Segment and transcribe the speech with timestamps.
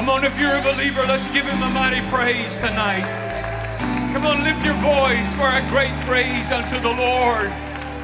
[0.00, 3.04] Come on, if you're a believer, let's give him a mighty praise tonight.
[4.14, 7.52] Come on, lift your voice for a great praise unto the Lord.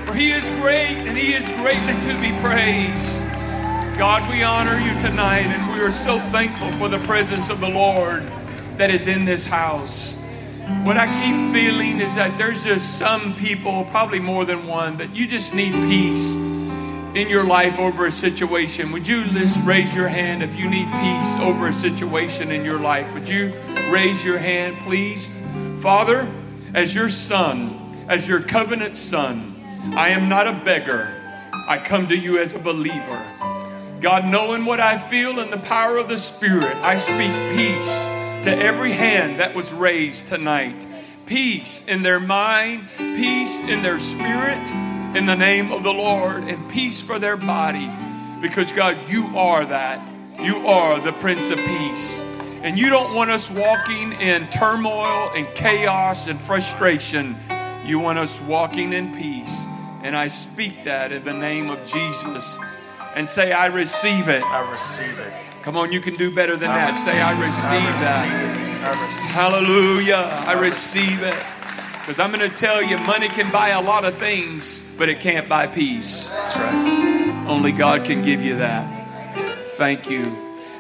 [0.05, 3.23] For he is great and he is greatly to be praised.
[3.97, 7.71] God, we honor you tonight and we are so thankful for the presence of the
[7.71, 8.27] Lord
[8.77, 10.13] that is in this house.
[10.83, 15.17] What I keep feeling is that there's just some people, probably more than one, that
[15.17, 16.46] you just need peace
[17.17, 18.93] in your life over a situation.
[18.93, 22.79] Would you just raise your hand if you need peace over a situation in your
[22.79, 23.13] life?
[23.15, 23.55] Would you
[23.91, 25.29] raise your hand, please?
[25.81, 26.29] Father,
[26.75, 29.57] as your son, as your covenant son,
[29.95, 31.11] I am not a beggar.
[31.67, 33.23] I come to you as a believer.
[34.03, 38.55] God, knowing what I feel in the power of the Spirit, I speak peace to
[38.55, 40.87] every hand that was raised tonight.
[41.25, 44.63] Peace in their mind, peace in their spirit,
[45.17, 47.91] in the name of the Lord, and peace for their body.
[48.43, 50.07] Because, God, you are that.
[50.39, 52.23] You are the Prince of Peace.
[52.63, 57.35] And you don't want us walking in turmoil and chaos and frustration.
[57.87, 59.65] You want us walking in peace.
[60.03, 62.59] And I speak that in the name of Jesus.
[63.15, 64.45] And say, I receive it.
[64.45, 65.33] I receive it.
[65.63, 66.99] Come on, you can do better than that.
[66.99, 68.27] Say, I receive I that.
[68.29, 68.85] receive it.
[68.85, 70.41] I receive Hallelujah.
[70.47, 71.56] I receive it.
[72.07, 75.19] Because I'm going to tell you, money can buy a lot of things, but it
[75.19, 76.29] can't buy peace.
[76.29, 77.45] That's right.
[77.49, 78.87] Only God can give you that.
[79.73, 80.23] Thank you.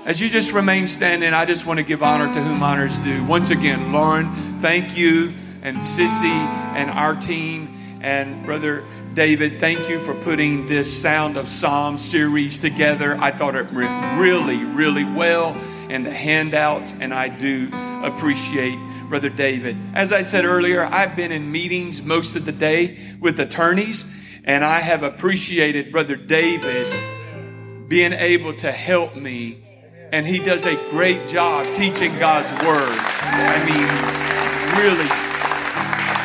[0.04, 3.24] As you just remain standing, I just want to give honor to whom honors due.
[3.24, 5.32] Once again, Lauren, thank you,
[5.62, 6.28] and Sissy,
[6.76, 12.60] and our team, and Brother David, thank you for putting this Sound of Psalm series
[12.60, 13.16] together.
[13.18, 15.60] I thought it went really, really well,
[15.90, 17.68] and the handouts, and I do
[18.04, 19.76] appreciate Brother David.
[19.94, 24.06] As I said earlier, I've been in meetings most of the day with attorneys,
[24.44, 26.86] and I have appreciated Brother David
[27.88, 29.62] being able to help me.
[30.12, 32.90] And he does a great job teaching God's word.
[32.90, 33.86] I mean,
[34.82, 35.08] really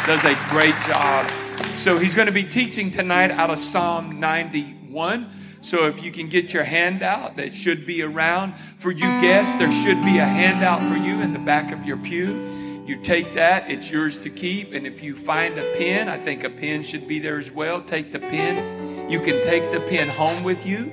[0.06, 1.30] does a great job.
[1.76, 5.30] So he's going to be teaching tonight out of Psalm 91.
[5.62, 9.56] So if you can get your handout, that should be around for you guests.
[9.56, 12.61] There should be a handout for you in the back of your pew.
[12.86, 14.74] You take that, it's yours to keep.
[14.74, 17.82] And if you find a pen, I think a pen should be there as well.
[17.82, 19.10] Take the pen.
[19.10, 20.92] You can take the pen home with you.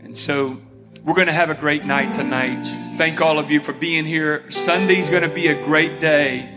[0.00, 0.60] And so
[1.04, 2.64] we're going to have a great night tonight.
[2.98, 4.48] Thank all of you for being here.
[4.50, 6.48] Sunday's going to be a great day.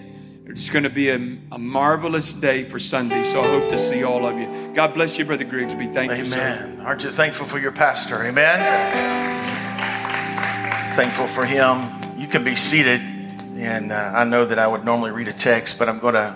[0.46, 1.16] It's going to be a,
[1.52, 3.24] a marvelous day for Sunday.
[3.24, 4.74] So I hope to see all of you.
[4.74, 5.88] God bless you, Brother Grigsby.
[5.88, 6.40] Thank you, sir.
[6.40, 6.82] Amen.
[6.82, 8.24] Aren't you thankful for your pastor?
[8.24, 8.60] Amen.
[10.96, 11.84] Thankful for him.
[12.18, 13.15] You can be seated.
[13.56, 16.36] And uh, I know that I would normally read a text, but I'm going to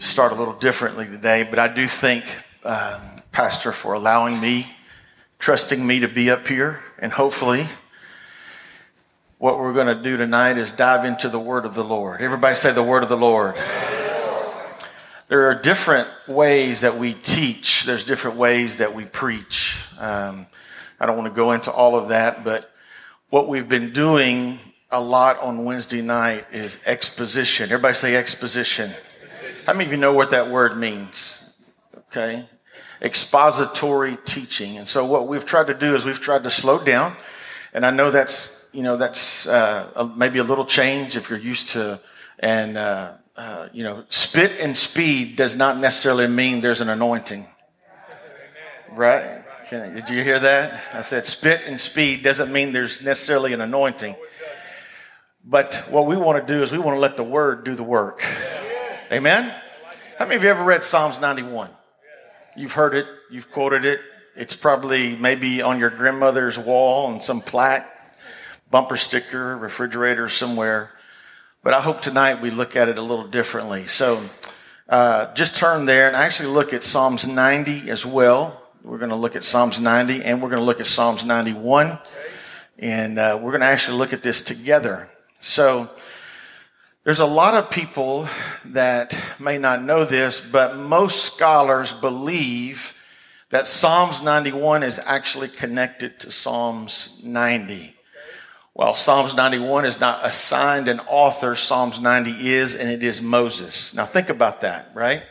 [0.00, 1.46] start a little differently today.
[1.48, 2.24] But I do thank
[2.64, 2.98] uh,
[3.30, 4.66] Pastor for allowing me,
[5.38, 7.68] trusting me to be up here, and hopefully
[9.38, 12.20] what we're going to do tonight is dive into the word of the Lord.
[12.20, 13.54] Everybody say the word of the Lord.
[15.28, 17.84] There are different ways that we teach.
[17.84, 19.78] There's different ways that we preach.
[19.96, 20.46] Um,
[20.98, 22.68] I don't want to go into all of that, but
[23.30, 24.58] what we've been doing
[24.90, 27.64] a lot on Wednesday night is exposition.
[27.64, 28.92] Everybody say exposition.
[29.66, 31.42] How many of you know what that word means?
[32.08, 32.48] Okay.
[33.02, 34.78] Expository teaching.
[34.78, 37.16] And so what we've tried to do is we've tried to slow down.
[37.74, 41.68] And I know that's, you know, that's uh, maybe a little change if you're used
[41.70, 42.00] to,
[42.38, 47.46] and, uh, uh, you know, spit and speed does not necessarily mean there's an anointing.
[48.92, 49.42] Right?
[49.68, 50.80] Can, did you hear that?
[50.94, 54.14] I said spit and speed doesn't mean there's necessarily an anointing.
[55.48, 57.84] But what we want to do is we want to let the word do the
[57.84, 58.20] work.
[59.12, 59.54] Amen?
[60.18, 61.70] How many of you ever read Psalms 91?
[62.56, 64.00] You've heard it, you've quoted it.
[64.34, 67.86] It's probably maybe on your grandmother's wall on some plaque,
[68.72, 70.90] bumper sticker, refrigerator somewhere.
[71.62, 73.86] But I hope tonight we look at it a little differently.
[73.86, 74.20] So
[74.88, 78.62] uh, just turn there and actually look at Psalms 90 as well.
[78.82, 82.00] We're going to look at Psalms 90 and we're going to look at Psalms 91.
[82.80, 85.08] And uh, we're going to actually look at this together.
[85.40, 85.90] So
[87.04, 88.28] there's a lot of people
[88.64, 92.94] that may not know this, but most scholars believe
[93.50, 97.94] that Psalms 91 is actually connected to Psalms 90.
[98.72, 103.94] While Psalms 91 is not assigned an author, Psalms 90 is, and it is Moses.
[103.94, 105.22] Now think about that, right?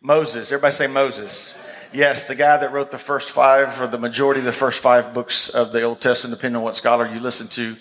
[0.00, 0.52] Moses.
[0.52, 1.56] Everybody say Moses.
[1.92, 5.12] Yes, the guy that wrote the first five, or the majority of the first five
[5.12, 7.76] books of the Old Testament, depending on what scholar you listen to.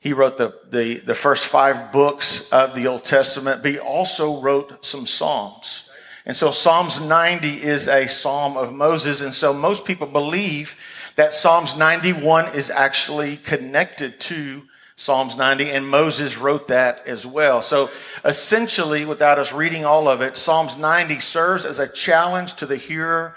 [0.00, 4.40] He wrote the, the, the first five books of the Old Testament, but he also
[4.40, 5.88] wrote some Psalms.
[6.24, 9.22] And so Psalms 90 is a psalm of Moses.
[9.22, 10.76] And so most people believe
[11.16, 14.62] that Psalms 91 is actually connected to
[14.94, 17.62] Psalms 90, and Moses wrote that as well.
[17.62, 17.88] So
[18.24, 22.76] essentially, without us reading all of it, Psalms 90 serves as a challenge to the
[22.76, 23.36] hearer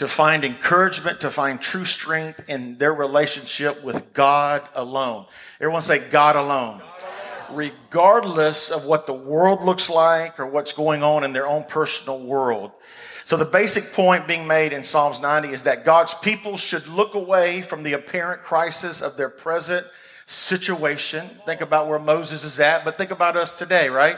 [0.00, 5.26] to find encouragement, to find true strength in their relationship with God alone.
[5.60, 6.80] Everyone say, God alone.
[7.50, 12.18] Regardless of what the world looks like or what's going on in their own personal
[12.18, 12.72] world.
[13.26, 17.12] So, the basic point being made in Psalms 90 is that God's people should look
[17.12, 19.86] away from the apparent crisis of their present
[20.24, 21.28] situation.
[21.44, 24.16] Think about where Moses is at, but think about us today, right?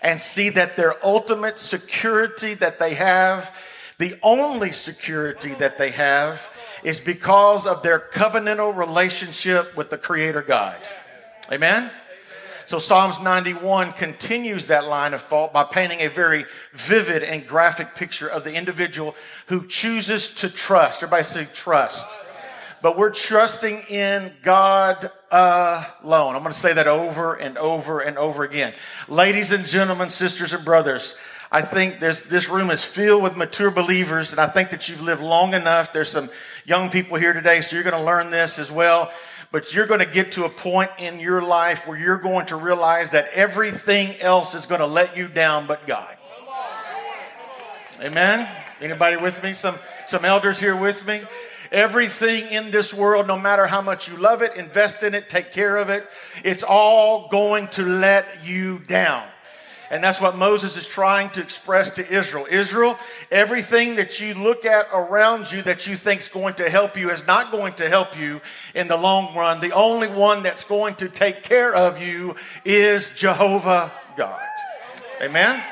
[0.00, 3.52] And see that their ultimate security that they have,
[3.98, 6.48] the only security that they have,
[6.84, 10.76] is because of their covenantal relationship with the Creator God.
[11.50, 11.90] Amen?
[12.66, 17.94] So Psalms 91 continues that line of thought by painting a very vivid and graphic
[17.94, 19.16] picture of the individual
[19.46, 21.02] who chooses to trust.
[21.02, 22.06] Everybody say trust
[22.82, 26.36] but we're trusting in God alone.
[26.36, 28.72] I'm going to say that over and over and over again.
[29.08, 31.14] Ladies and gentlemen, sisters and brothers,
[31.50, 35.22] I think this room is filled with mature believers, and I think that you've lived
[35.22, 35.92] long enough.
[35.92, 36.30] There's some
[36.66, 39.10] young people here today, so you're going to learn this as well.
[39.50, 42.56] But you're going to get to a point in your life where you're going to
[42.56, 46.14] realize that everything else is going to let you down but God.
[48.00, 48.46] Amen.
[48.80, 49.54] Anybody with me?
[49.54, 51.22] Some some elders here with me?
[51.72, 55.52] Everything in this world, no matter how much you love it, invest in it, take
[55.52, 56.06] care of it,
[56.44, 59.26] it's all going to let you down.
[59.90, 62.46] And that's what Moses is trying to express to Israel.
[62.50, 62.98] Israel,
[63.30, 67.10] everything that you look at around you that you think is going to help you
[67.10, 68.40] is not going to help you
[68.74, 69.60] in the long run.
[69.60, 74.42] The only one that's going to take care of you is Jehovah God.
[75.22, 75.62] Amen?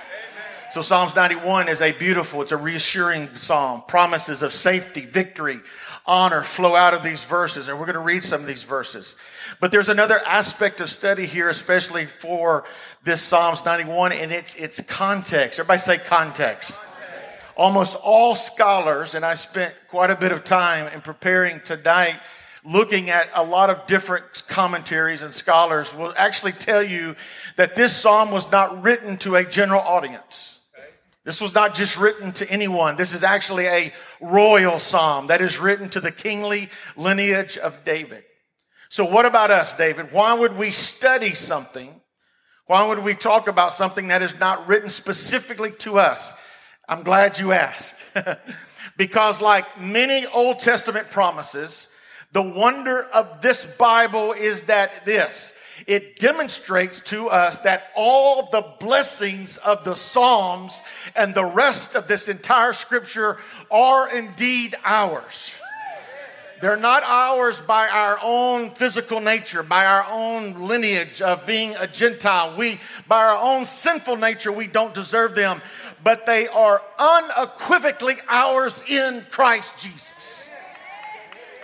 [0.73, 3.83] So Psalms 91 is a beautiful, it's a reassuring psalm.
[3.87, 5.61] Promises of safety, victory,
[6.07, 9.17] honor flow out of these verses, and we're going to read some of these verses.
[9.61, 12.65] But there's another aspect of study here, especially for
[13.05, 15.59] this Psalms 91, and it's its context.
[15.59, 16.79] Everybody say context.
[17.57, 22.17] Almost all scholars, and I spent quite a bit of time in preparing tonight
[22.67, 27.15] looking at a lot of different commentaries and scholars will actually tell you
[27.57, 30.56] that this psalm was not written to a general audience.
[31.27, 32.95] This was not just written to anyone.
[32.95, 38.23] This is actually a royal psalm that is written to the kingly lineage of David.
[38.91, 40.13] So, what about us, David?
[40.13, 42.01] Why would we study something?
[42.69, 46.33] Why would we talk about something that is not written specifically to us?
[46.89, 47.97] I'm glad you asked.
[48.97, 51.89] because, like many Old Testament promises,
[52.31, 55.53] the wonder of this Bible is that this
[55.87, 60.83] it demonstrates to us that all the blessings of the Psalms
[61.15, 63.39] and the rest of this entire scripture
[63.71, 65.55] are indeed ours.
[66.61, 71.87] They're not ours by our own physical nature, by our own lineage of being a
[71.87, 72.57] Gentile.
[72.57, 75.61] We, by our own sinful nature, we don't deserve them,
[76.03, 80.46] but they are unequivocally ours in Christ Jesus.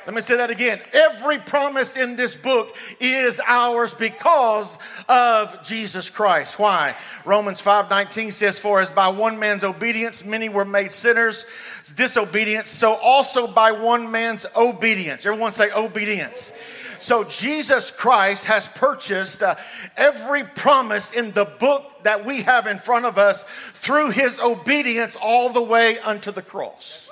[0.05, 0.81] Let me say that again.
[0.93, 4.77] Every promise in this book is ours because
[5.09, 6.59] of Jesus Christ.
[6.59, 6.97] Why?
[7.25, 11.47] Romans 5:19 says for as by one man's obedience many were made sinners,
[11.95, 15.25] disobedience, so also by one man's obedience.
[15.25, 16.53] Everyone say obedience.
[16.99, 19.57] So Jesus Christ has purchased uh,
[19.97, 23.45] every promise in the book that we have in front of us
[23.75, 27.09] through his obedience all the way unto the cross.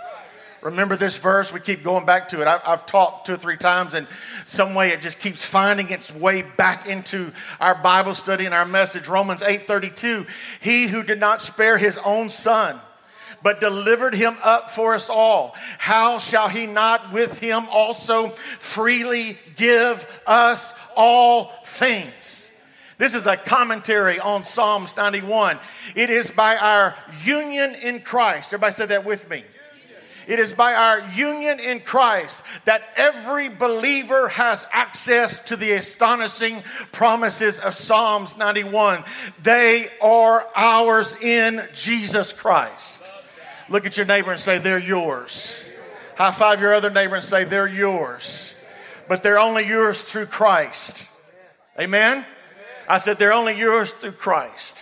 [0.63, 1.53] Remember this verse?
[1.53, 2.47] We keep going back to it.
[2.47, 4.07] I've, I've taught two or three times, and
[4.45, 8.67] some way it just keeps finding its way back into our Bible study and our
[8.67, 9.09] message.
[9.09, 10.27] Romans 8:32.
[10.61, 12.79] He who did not spare his own son,
[13.43, 19.39] but delivered him up for us all, how shall he not with him also freely
[19.57, 22.49] give us all things?
[22.99, 25.59] This is a commentary on Psalms 91.
[25.95, 28.53] It is by our union in Christ.
[28.53, 29.43] Everybody said that with me.
[30.31, 36.63] It is by our union in Christ that every believer has access to the astonishing
[36.93, 39.03] promises of Psalms 91.
[39.43, 43.03] They are ours in Jesus Christ.
[43.69, 45.65] Look at your neighbor and say, They're yours.
[46.17, 48.55] High five your other neighbor and say, They're yours.
[49.09, 51.09] But they're only yours through Christ.
[51.77, 52.25] Amen?
[52.89, 54.81] I said, They're only yours through Christ.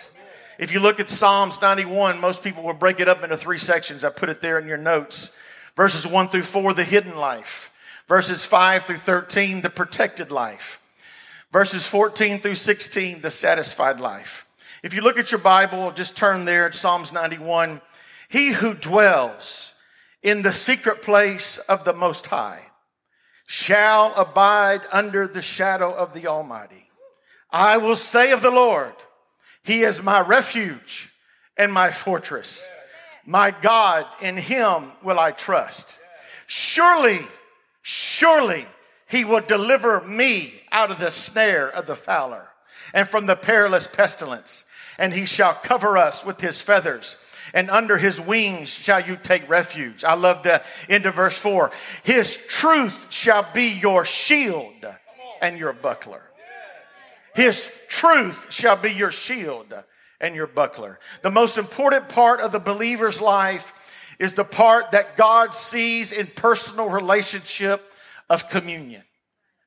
[0.58, 4.02] If you look at Psalms 91, most people will break it up into three sections.
[4.02, 5.30] I put it there in your notes.
[5.76, 7.70] Verses 1 through 4, the hidden life.
[8.08, 10.80] Verses 5 through 13, the protected life.
[11.52, 14.46] Verses 14 through 16, the satisfied life.
[14.82, 17.80] If you look at your Bible, just turn there at Psalms 91.
[18.28, 19.72] He who dwells
[20.24, 22.62] in the secret place of the Most High
[23.46, 26.88] shall abide under the shadow of the Almighty.
[27.50, 28.94] I will say of the Lord,
[29.68, 31.12] He is my refuge
[31.58, 32.64] and my fortress.
[33.26, 35.86] My God, in Him will I trust.
[36.46, 37.20] Surely,
[37.82, 38.66] surely
[39.10, 42.48] He will deliver me out of the snare of the fowler
[42.94, 44.64] and from the perilous pestilence.
[44.96, 47.18] And He shall cover us with His feathers
[47.54, 50.04] and under his wings shall you take refuge.
[50.04, 51.70] I love the end of verse four.
[52.02, 54.84] His truth shall be your shield
[55.40, 56.27] and your buckler.
[57.38, 59.72] His truth shall be your shield
[60.20, 60.98] and your buckler.
[61.22, 63.72] The most important part of the believer's life
[64.18, 67.92] is the part that God sees in personal relationship
[68.28, 69.04] of communion.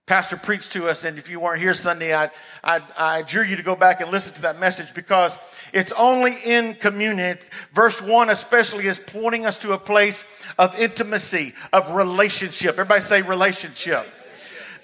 [0.05, 3.55] Pastor preached to us, and if you weren't here Sunday, I, I, I adjure you
[3.55, 5.37] to go back and listen to that message because
[5.71, 7.37] it's only in communion.
[7.73, 10.25] Verse 1 especially is pointing us to a place
[10.59, 12.71] of intimacy, of relationship.
[12.71, 14.13] Everybody say relationship.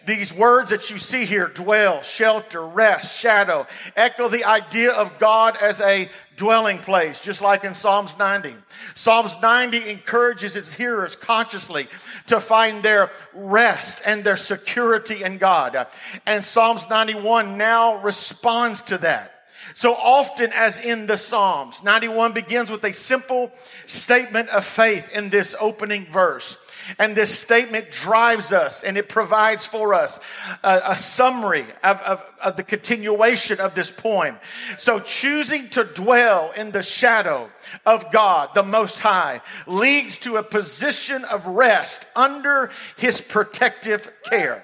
[0.07, 5.57] These words that you see here dwell, shelter, rest, shadow echo the idea of God
[5.61, 8.55] as a dwelling place, just like in Psalms 90.
[8.93, 11.89] Psalms 90 encourages its hearers consciously
[12.27, 15.87] to find their rest and their security in God.
[16.25, 19.33] And Psalms 91 now responds to that.
[19.73, 23.51] So often, as in the Psalms, 91 begins with a simple
[23.85, 26.55] statement of faith in this opening verse.
[26.99, 30.19] And this statement drives us and it provides for us
[30.63, 34.37] a, a summary of, of, of the continuation of this poem.
[34.77, 37.49] So choosing to dwell in the shadow
[37.85, 44.63] of God, the Most High, leads to a position of rest under His protective care.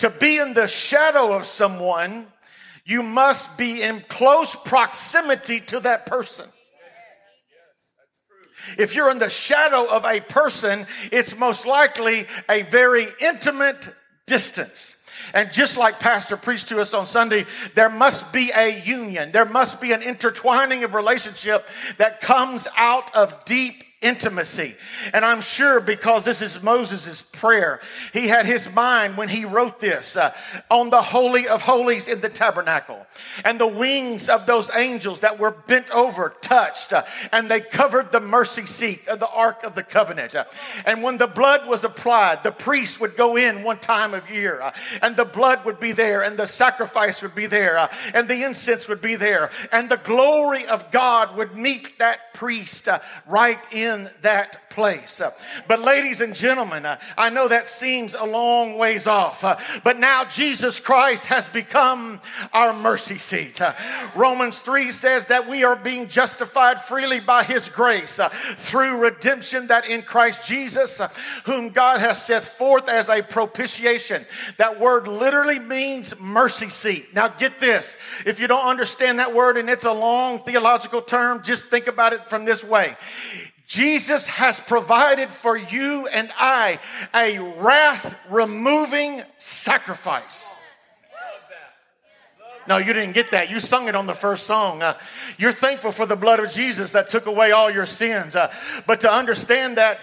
[0.00, 2.26] To be in the shadow of someone,
[2.84, 6.48] you must be in close proximity to that person.
[8.78, 13.88] If you're in the shadow of a person, it's most likely a very intimate
[14.26, 14.96] distance.
[15.32, 19.32] And just like Pastor preached to us on Sunday, there must be a union.
[19.32, 21.66] There must be an intertwining of relationship
[21.98, 24.76] that comes out of deep intimacy.
[25.12, 27.80] And I'm sure because this is Moses' prayer,
[28.12, 30.34] he had his mind when he wrote this uh,
[30.70, 33.06] on the Holy of Holies in the tabernacle.
[33.44, 38.12] And the wings of those angels that were bent over touched, uh, and they covered
[38.12, 40.34] the mercy seat of the Ark of the Covenant.
[40.34, 40.44] Uh,
[40.84, 44.60] and when the blood was applied, the priest would go in one time of year,
[44.60, 48.28] uh, and the blood would be there, and the sacrifice would be there, uh, and
[48.28, 52.98] the incense would be there, and the glory of God would meet that priest uh,
[53.26, 55.22] right in in that place.
[55.68, 59.98] But, ladies and gentlemen, uh, I know that seems a long ways off, uh, but
[59.98, 62.20] now Jesus Christ has become
[62.52, 63.60] our mercy seat.
[63.60, 63.72] Uh,
[64.16, 68.18] Romans 3 says that we are being justified freely by his grace
[68.56, 71.00] through redemption that in Christ Jesus,
[71.44, 74.26] whom God has set forth as a propitiation.
[74.56, 77.14] That word literally means mercy seat.
[77.14, 77.96] Now, get this.
[78.26, 82.12] If you don't understand that word and it's a long theological term, just think about
[82.12, 82.96] it from this way.
[83.66, 86.78] Jesus has provided for you and I
[87.14, 90.53] a wrath removing sacrifice.
[92.66, 93.50] No, you didn't get that.
[93.50, 94.82] You sung it on the first song.
[94.82, 94.96] Uh,
[95.36, 98.34] you're thankful for the blood of Jesus that took away all your sins.
[98.34, 98.50] Uh,
[98.86, 99.98] but to understand that,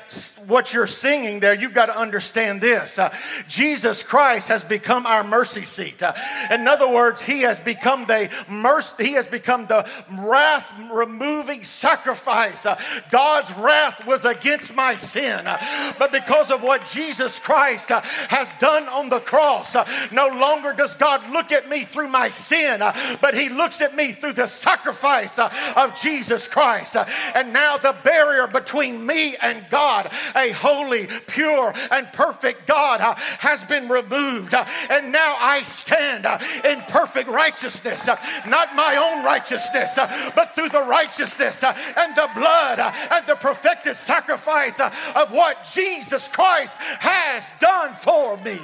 [0.46, 3.00] what you're singing there, you've got to understand this.
[3.00, 3.13] Uh,
[3.48, 6.03] Jesus Christ has become our mercy seat.
[6.03, 6.13] Uh,
[6.51, 12.65] in other words, He has become the mercy, He has become the wrath removing sacrifice.
[12.65, 15.48] Uh, God's wrath was against my sin.
[15.48, 19.75] Uh, but because of what Jesus Christ has done on the cross,
[20.12, 23.81] no longer does God look at me through my sin sin, uh, but He looks
[23.81, 26.98] at me through the sacrifice uh, of Jesus Christ.
[26.98, 33.00] Uh, and now the barrier between me and God, a holy, pure, and perfect God,
[33.00, 34.53] uh, has been removed.
[34.53, 38.05] Uh, and now I stand uh, in perfect righteousness,
[38.48, 39.96] not my own righteousness,
[40.36, 46.75] but through the righteousness and the blood and the perfected sacrifice of what Jesus Christ
[46.77, 48.60] has done for me.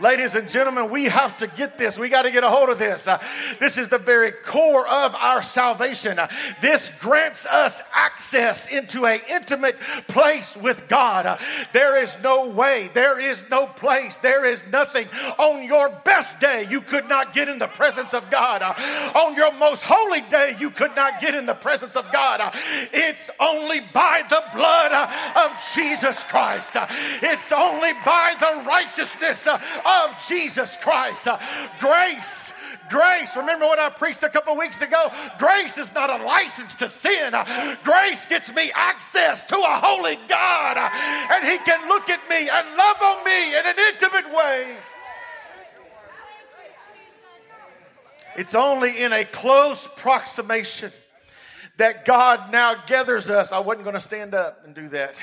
[0.00, 1.96] Ladies and gentlemen, we have to get this.
[1.96, 3.06] We got to get a hold of this.
[3.06, 3.22] Uh,
[3.60, 6.18] this is the very core of our salvation.
[6.18, 6.28] Uh,
[6.60, 11.26] this grants us access into an intimate place with God.
[11.26, 11.38] Uh,
[11.72, 15.06] there is no way, there is no place, there is nothing.
[15.38, 18.62] On your best day, you could not get in the presence of God.
[18.62, 18.74] Uh,
[19.16, 22.40] on your most holy day, you could not get in the presence of God.
[22.40, 22.50] Uh,
[22.92, 26.72] it's only by the blood uh, of Jesus Christ.
[27.22, 29.46] It's only by the righteousness
[29.84, 31.28] of Jesus Christ.
[31.28, 31.38] Uh,
[31.80, 32.44] grace
[32.90, 35.10] Grace, remember what I preached a couple weeks ago?
[35.38, 37.34] Grace is not a license to sin.
[37.82, 42.76] Grace gets me access to a holy God, and He can look at me and
[42.76, 44.76] love on me in an intimate way.
[48.36, 50.92] It's only in a close proximation
[51.76, 53.52] that God now gathers us.
[53.52, 55.14] I wasn't going to stand up and do that.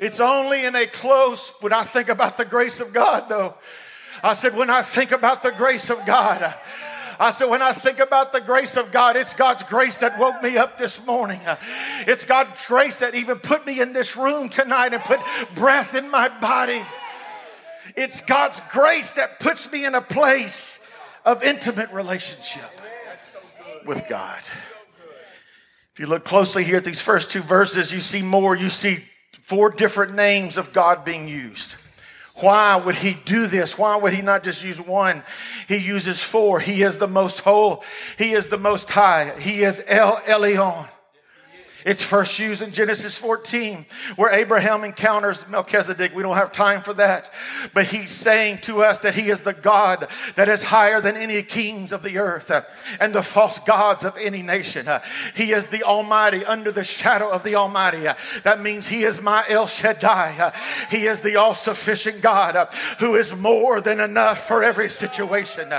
[0.00, 3.54] It's only in a close, when I think about the grace of God, though.
[4.24, 6.54] I said, when I think about the grace of God,
[7.18, 10.42] I said, when I think about the grace of God, it's God's grace that woke
[10.42, 11.38] me up this morning.
[12.06, 15.20] It's God's grace that even put me in this room tonight and put
[15.54, 16.80] breath in my body.
[17.94, 20.78] It's God's grace that puts me in a place
[21.26, 22.70] of intimate relationship
[23.84, 24.40] with God.
[25.92, 28.56] If you look closely here at these first two verses, you see more.
[28.56, 29.04] You see
[29.50, 31.74] four different names of God being used.
[32.36, 33.76] Why would he do this?
[33.76, 35.24] Why would he not just use one?
[35.66, 36.60] He uses four.
[36.60, 37.82] He is the most whole.
[38.16, 39.36] He is the most high.
[39.40, 40.86] He is El Elyon.
[41.84, 46.14] It's first used in Genesis 14, where Abraham encounters Melchizedek.
[46.14, 47.32] We don't have time for that.
[47.74, 51.42] But he's saying to us that he is the God that is higher than any
[51.42, 52.50] kings of the earth
[53.00, 54.88] and the false gods of any nation.
[55.34, 58.06] He is the Almighty under the shadow of the Almighty.
[58.44, 60.52] That means he is my El Shaddai.
[60.90, 62.68] He is the all sufficient God
[62.98, 65.72] who is more than enough for every situation.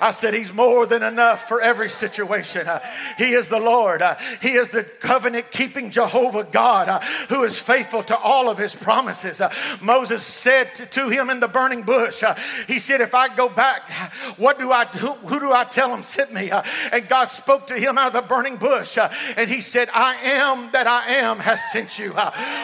[0.00, 2.66] I said, He's more than enough for every situation.
[2.66, 2.80] Uh,
[3.18, 4.00] he is the Lord.
[4.00, 8.56] Uh, he is the covenant keeping Jehovah God uh, who is faithful to all of
[8.56, 9.40] His promises.
[9.40, 9.52] Uh,
[9.82, 12.34] Moses said to, him in the burning bush, uh,
[12.66, 13.90] He said, If I go back,
[14.38, 16.50] what do I who, who do I tell him sent me?
[16.50, 18.96] Uh, and God spoke to him out of the burning bush
[19.36, 22.12] and He said, I am that I am has sent you.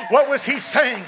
[0.09, 1.05] what was He saying?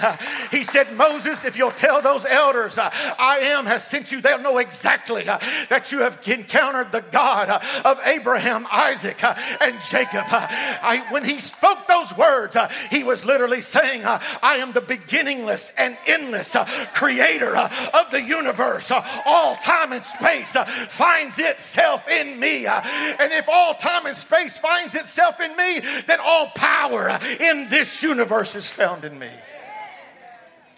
[0.50, 4.58] he said, Moses, if you'll tell those elders, I am has sent you, they'll know
[4.58, 10.24] exactly that you have encountered the God uh, of Abraham, Isaac, uh, and Jacob.
[10.30, 14.72] Uh, I, when he spoke those words, uh, he was literally saying, uh, I am
[14.72, 18.90] the beginningless and endless uh, creator of the universe.
[18.90, 20.56] All time and space
[20.88, 22.66] finds itself in me.
[22.66, 28.02] And if all time and space finds itself in me, then all power in this
[28.02, 29.30] universe is found in me.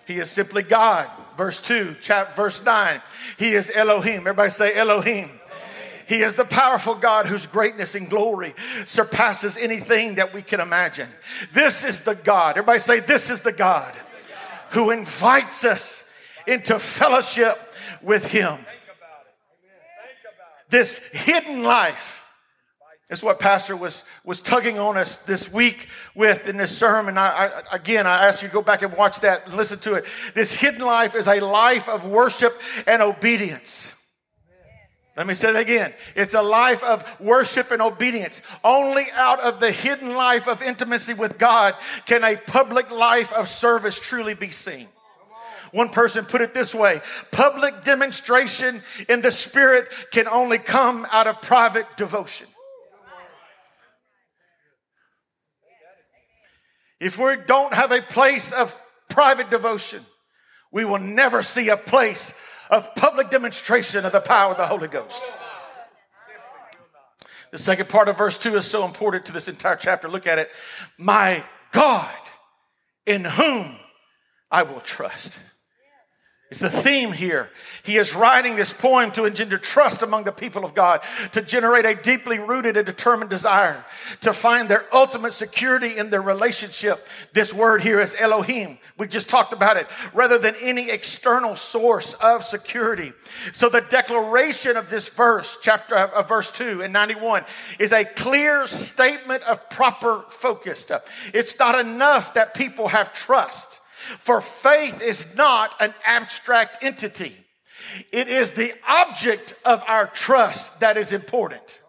[0.07, 1.09] He is simply God.
[1.41, 3.01] Verse 2, chapter, verse 9.
[3.39, 4.19] He is Elohim.
[4.19, 5.31] Everybody say Elohim.
[6.07, 11.09] He is the powerful God whose greatness and glory surpasses anything that we can imagine.
[11.55, 12.59] This is the God.
[12.59, 13.95] Everybody say, This is the God
[14.73, 16.05] who invites us
[16.47, 17.59] into fellowship
[18.03, 18.59] with Him.
[20.69, 22.20] This hidden life
[23.11, 27.19] that's what Pastor was, was tugging on us this week with in this sermon.
[27.19, 29.95] I, I, again, I ask you to go back and watch that and listen to
[29.95, 30.05] it.
[30.37, 33.93] This hidden life is a life of worship and obedience.
[35.17, 35.93] Let me say that again.
[36.15, 38.43] It's a life of worship and obedience.
[38.63, 41.75] Only out of the hidden life of intimacy with God
[42.07, 44.87] can a public life of service truly be seen.
[45.73, 51.27] One person put it this way public demonstration in the Spirit can only come out
[51.27, 52.47] of private devotion.
[57.01, 58.77] If we don't have a place of
[59.09, 60.05] private devotion,
[60.71, 62.33] we will never see a place
[62.69, 65.23] of public demonstration of the power of the Holy Ghost.
[67.51, 70.09] The second part of verse 2 is so important to this entire chapter.
[70.09, 70.51] Look at it.
[70.99, 72.15] My God,
[73.07, 73.77] in whom
[74.51, 75.39] I will trust.
[76.51, 77.49] It's the theme here.
[77.85, 81.85] He is writing this poem to engender trust among the people of God, to generate
[81.85, 83.85] a deeply rooted and determined desire
[84.23, 87.07] to find their ultimate security in their relationship.
[87.33, 88.79] This word here is Elohim.
[88.99, 93.13] We just talked about it, rather than any external source of security.
[93.53, 97.45] So the declaration of this verse, chapter of uh, verse 2 in 91,
[97.79, 100.91] is a clear statement of proper focus.
[101.33, 103.81] It's not enough that people have trust.
[104.19, 107.37] For faith is not an abstract entity,
[108.13, 111.81] it is the object of our trust that is important.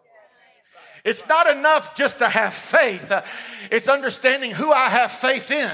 [1.04, 3.12] It's not enough just to have faith,
[3.72, 5.72] it's understanding who I have faith in.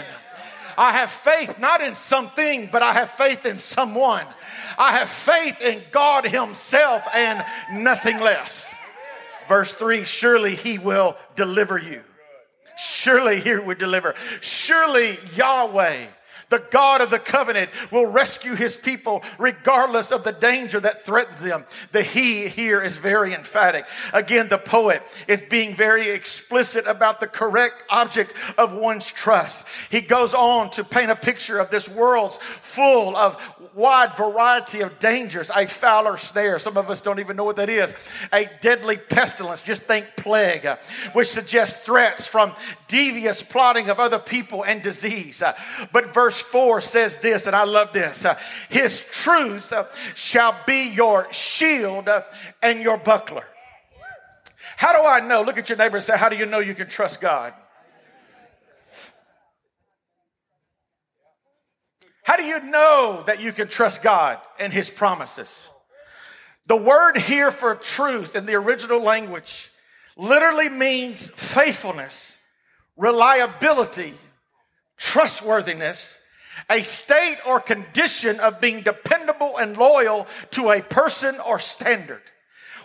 [0.78, 4.26] I have faith not in something, but I have faith in someone.
[4.78, 8.72] I have faith in God Himself and nothing less.
[9.48, 12.04] Verse 3 Surely He will deliver you.
[12.78, 14.14] Surely He will deliver.
[14.42, 16.06] Surely Yahweh
[16.50, 21.42] The God of the covenant will rescue his people regardless of the danger that threatens
[21.42, 21.66] them.
[21.92, 23.86] The he here is very emphatic.
[24.14, 29.66] Again, the poet is being very explicit about the correct object of one's trust.
[29.90, 33.42] He goes on to paint a picture of this world's full of
[33.74, 36.60] wide variety of dangers, a fowler snare.
[36.60, 37.94] Some of us don't even know what that is.
[38.32, 40.68] A deadly pestilence, just think plague,
[41.14, 42.54] which suggests threats from
[42.88, 45.44] devious plotting of other people and disease.
[45.92, 48.38] But verse 4 says this, and I love this uh,
[48.70, 49.74] His truth
[50.16, 52.10] shall be your shield
[52.62, 53.46] and your buckler.
[54.78, 55.42] How do I know?
[55.42, 57.54] Look at your neighbor and say, How do you know you can trust God?
[62.24, 65.68] How do you know that you can trust God and His promises?
[66.66, 69.72] The word here for truth in the original language
[70.18, 72.36] literally means faithfulness,
[72.98, 74.14] reliability,
[74.98, 76.18] trustworthiness,
[76.70, 82.22] a state or condition of being dependable and loyal to a person or standard.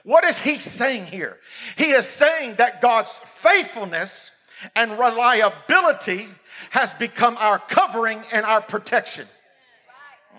[0.04, 1.38] What is he saying here?
[1.76, 4.30] He is saying that God's faithfulness
[4.74, 6.28] and reliability
[6.70, 9.26] has become our covering and our protection.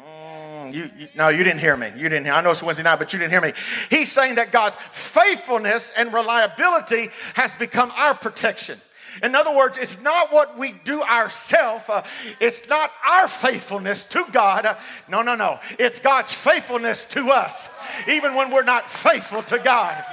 [0.05, 1.91] Mm, you, you, no, you didn't hear me.
[1.95, 2.33] You didn't hear.
[2.33, 3.53] I know it's Wednesday night, but you didn't hear me.
[3.89, 8.79] He's saying that God's faithfulness and reliability has become our protection.
[9.21, 11.85] In other words, it's not what we do ourselves.
[11.87, 12.03] Uh,
[12.39, 14.65] it's not our faithfulness to God.
[14.65, 14.75] Uh,
[15.07, 15.59] no, no, no.
[15.77, 17.69] It's God's faithfulness to us,
[18.07, 20.03] even when we're not faithful to God.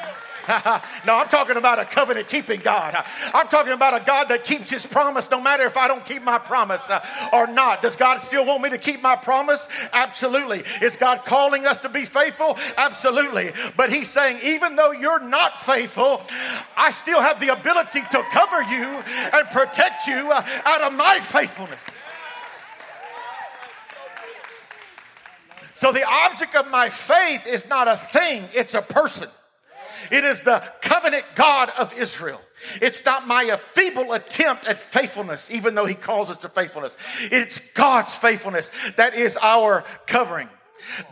[1.07, 2.97] no, I'm talking about a covenant keeping God.
[3.35, 6.23] I'm talking about a God that keeps his promise no matter if I don't keep
[6.23, 7.83] my promise uh, or not.
[7.83, 9.69] Does God still want me to keep my promise?
[9.93, 10.65] Absolutely.
[10.81, 12.59] Is God calling us to be faithful?
[12.77, 13.53] Absolutely.
[13.77, 16.23] But he's saying, even though you're not faithful,
[16.77, 18.87] I still have the ability to cover you
[19.33, 21.81] and protect you uh, out of my faithfulness.
[25.75, 29.29] So the object of my faith is not a thing, it's a person.
[30.11, 32.41] It is the covenant God of Israel.
[32.81, 36.97] It's not my feeble attempt at faithfulness, even though He calls us to faithfulness.
[37.23, 40.49] It's God's faithfulness that is our covering.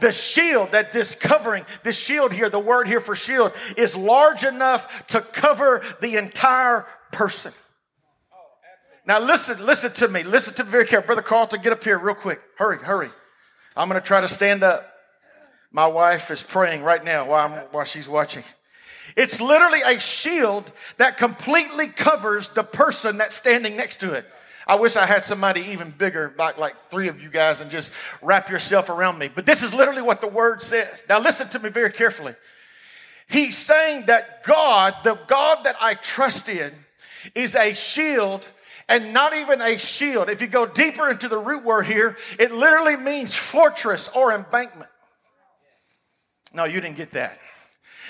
[0.00, 4.44] The shield that this covering, this shield here, the word here for shield, is large
[4.44, 7.52] enough to cover the entire person.
[9.06, 10.22] Now listen, listen to me.
[10.22, 11.06] Listen to me very carefully.
[11.06, 12.40] Brother Carlton, get up here real quick.
[12.56, 13.08] Hurry, hurry.
[13.76, 14.92] I'm going to try to stand up.
[15.70, 18.44] My wife is praying right now while, I'm, while she's watching.
[19.18, 24.24] It's literally a shield that completely covers the person that's standing next to it.
[24.64, 27.90] I wish I had somebody even bigger, like, like three of you guys, and just
[28.22, 29.28] wrap yourself around me.
[29.34, 31.02] But this is literally what the word says.
[31.08, 32.36] Now, listen to me very carefully.
[33.28, 36.72] He's saying that God, the God that I trust in,
[37.34, 38.46] is a shield
[38.88, 40.28] and not even a shield.
[40.28, 44.90] If you go deeper into the root word here, it literally means fortress or embankment.
[46.54, 47.36] No, you didn't get that.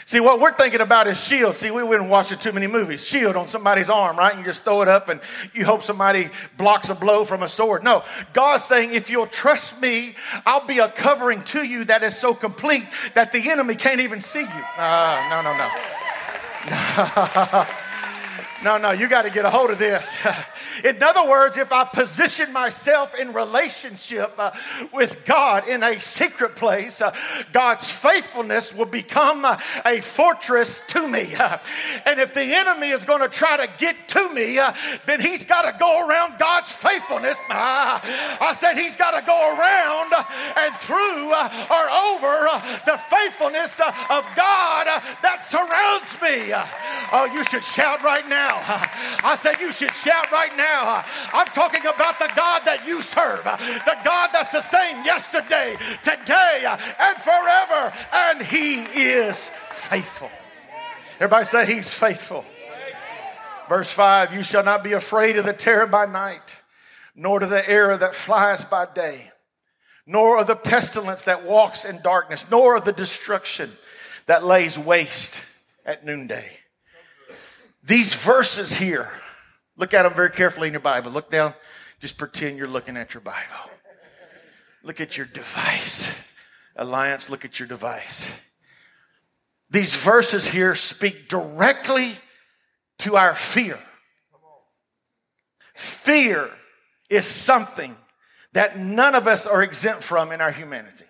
[0.08, 1.54] See, what we're thinking about is shield.
[1.54, 3.04] See, we wouldn't watch too many movies.
[3.04, 4.30] Shield on somebody's arm, right?
[4.30, 5.20] And you just throw it up and
[5.52, 7.84] you hope somebody blocks a blow from a sword.
[7.84, 10.14] No, God's saying, if you'll trust me,
[10.46, 14.22] I'll be a covering to you that is so complete that the enemy can't even
[14.22, 14.64] see you.
[14.78, 15.54] Uh, no, no,
[17.52, 17.64] no.
[18.64, 20.04] No, no, you got to get a hold of this.
[20.84, 24.52] In other words, if I position myself in relationship uh,
[24.92, 27.14] with God in a secret place, uh,
[27.52, 31.34] God's faithfulness will become uh, a fortress to me.
[32.06, 34.72] and if the enemy is going to try to get to me, uh,
[35.06, 37.36] then he's got to go around God's faithfulness.
[37.50, 40.12] I said he's got to go around
[40.56, 44.86] and through uh, or over uh, the faithfulness of God
[45.22, 46.52] that surrounds me.
[47.12, 48.60] oh, you should shout right now.
[49.24, 51.04] I said you should shout right now now.
[51.32, 56.76] I'm talking about the God that you serve, the God that's the same yesterday, today,
[57.00, 57.92] and forever.
[58.12, 60.30] And He is faithful.
[61.16, 62.44] Everybody say He's faithful.
[63.68, 66.56] Verse 5 You shall not be afraid of the terror by night,
[67.14, 69.30] nor to the arrow that flies by day,
[70.06, 73.70] nor of the pestilence that walks in darkness, nor of the destruction
[74.26, 75.42] that lays waste
[75.84, 76.48] at noonday.
[77.82, 79.10] These verses here
[79.78, 81.10] Look at them very carefully in your Bible.
[81.10, 81.54] Look down.
[82.00, 83.70] Just pretend you're looking at your Bible.
[84.82, 86.10] Look at your device.
[86.76, 88.30] Alliance, look at your device.
[89.70, 92.16] These verses here speak directly
[93.00, 93.78] to our fear.
[95.74, 96.50] Fear
[97.08, 97.96] is something
[98.52, 101.04] that none of us are exempt from in our humanity.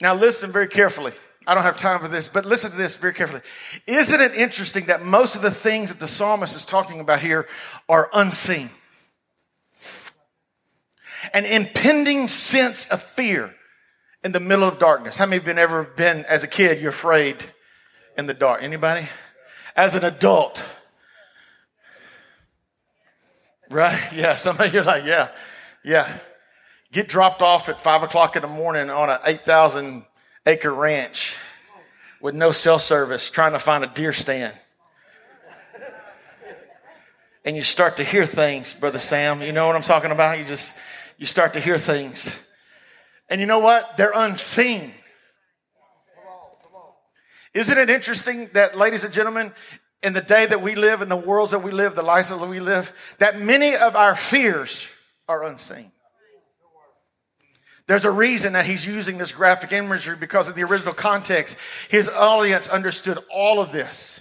[0.00, 1.12] Now, listen very carefully.
[1.50, 3.40] I don't have time for this, but listen to this very carefully.
[3.86, 7.48] Isn't it interesting that most of the things that the psalmist is talking about here
[7.88, 8.70] are unseen?
[11.32, 13.54] an impending sense of fear
[14.24, 15.16] in the middle of darkness.
[15.16, 17.36] How many have been ever been as a kid, you're afraid
[18.16, 18.62] in the dark?
[18.62, 19.08] Anybody?
[19.76, 20.64] As an adult,
[23.70, 24.00] right?
[24.12, 25.28] Yeah, some of you are like, yeah,
[25.84, 26.18] yeah.
[26.92, 30.04] Get dropped off at five o'clock in the morning on an 8,000
[30.46, 31.36] acre ranch
[32.20, 34.54] with no cell service trying to find a deer stand.
[37.44, 39.40] And you start to hear things, Brother Sam.
[39.40, 40.38] You know what I'm talking about?
[40.38, 40.74] You just,
[41.16, 42.34] you start to hear things.
[43.30, 43.96] And you know what?
[43.96, 44.92] They're unseen.
[47.54, 49.52] Isn't it interesting that, ladies and gentlemen,
[50.02, 52.38] in the day that we live, in the worlds that we live, the lives that
[52.46, 54.86] we live, that many of our fears
[55.28, 55.92] are unseen?
[57.90, 61.56] There's a reason that he's using this graphic imagery because of the original context.
[61.88, 64.20] His audience understood all of this.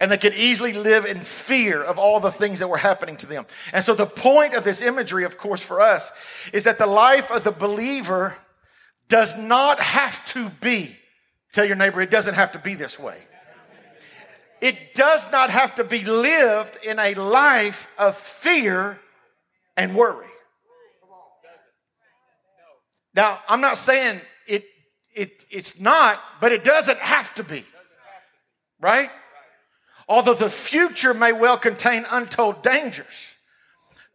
[0.00, 3.26] And they could easily live in fear of all the things that were happening to
[3.26, 3.46] them.
[3.72, 6.10] And so, the point of this imagery, of course, for us,
[6.52, 8.34] is that the life of the believer
[9.08, 10.96] does not have to be,
[11.52, 13.18] tell your neighbor, it doesn't have to be this way.
[14.60, 18.98] It does not have to be lived in a life of fear
[19.76, 20.26] and worry.
[23.16, 24.66] Now, I'm not saying it,
[25.14, 27.64] it, it's not, but it doesn't have to be.
[28.78, 29.10] Right?
[30.06, 33.06] Although the future may well contain untold dangers,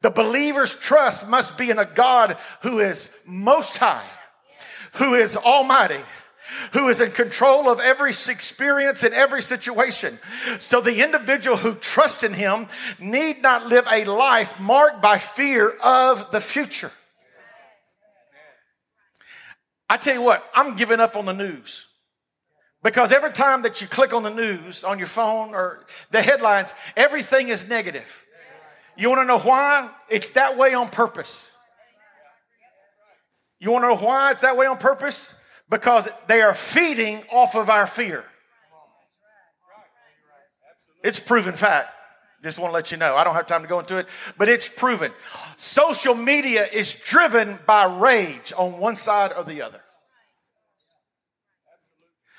[0.02, 4.08] the believer's trust must be in a God who is most high,
[4.94, 6.02] who is almighty,
[6.74, 10.20] who is in control of every experience and every situation.
[10.60, 12.68] So the individual who trusts in him
[13.00, 16.92] need not live a life marked by fear of the future.
[19.92, 21.86] I tell you what, I'm giving up on the news.
[22.82, 26.74] Because every time that you click on the news on your phone or the headlines,
[26.96, 28.24] everything is negative.
[28.96, 29.90] You want to know why?
[30.08, 31.46] It's that way on purpose.
[33.60, 35.34] You want to know why it's that way on purpose?
[35.70, 38.24] Because they are feeding off of our fear.
[41.04, 41.90] It's proven fact.
[42.44, 43.16] Just want to let you know.
[43.16, 45.12] I don't have time to go into it, but it's proven.
[45.58, 49.82] Social media is driven by rage on one side or the other.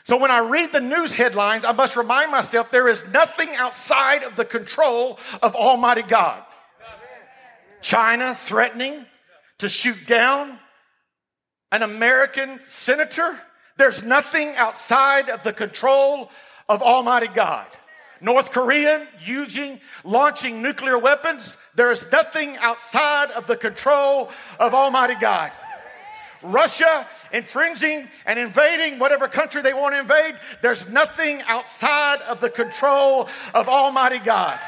[0.05, 4.25] So when I read the news headlines, I must remind myself there is nothing outside
[4.25, 6.43] of the control of Almighty God.
[7.81, 9.07] China threatening
[9.59, 10.59] to shoot down
[11.71, 13.39] an American senator.
[13.77, 16.31] There's nothing outside of the control
[16.69, 17.67] of Almighty God.
[18.23, 21.57] North Korea using, launching nuclear weapons.
[21.75, 25.51] There is nothing outside of the control of Almighty God.
[26.43, 30.37] Russia infringing and invading whatever country they want to invade.
[30.61, 34.59] There's nothing outside of the control of Almighty God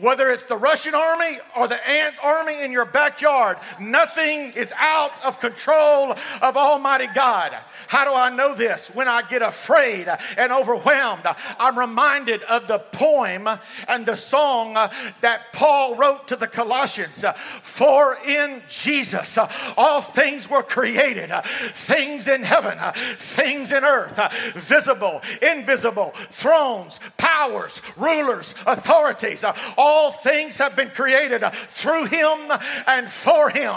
[0.00, 5.12] whether it's the Russian army or the ant army in your backyard, nothing is out
[5.24, 7.56] of control of Almighty God.
[7.88, 8.88] How do I know this?
[8.88, 11.24] When I get afraid and overwhelmed,
[11.58, 13.48] I'm reminded of the poem
[13.88, 17.24] and the song that Paul wrote to the Colossians
[17.62, 19.38] For in Jesus
[19.76, 21.30] all things were created,
[21.74, 22.78] things in heaven,
[23.18, 24.20] things in earth,
[24.54, 29.44] visible, invisible, thrones, powers, rulers, authorities,
[29.76, 32.38] all all things have been created through him
[32.86, 33.76] and for him.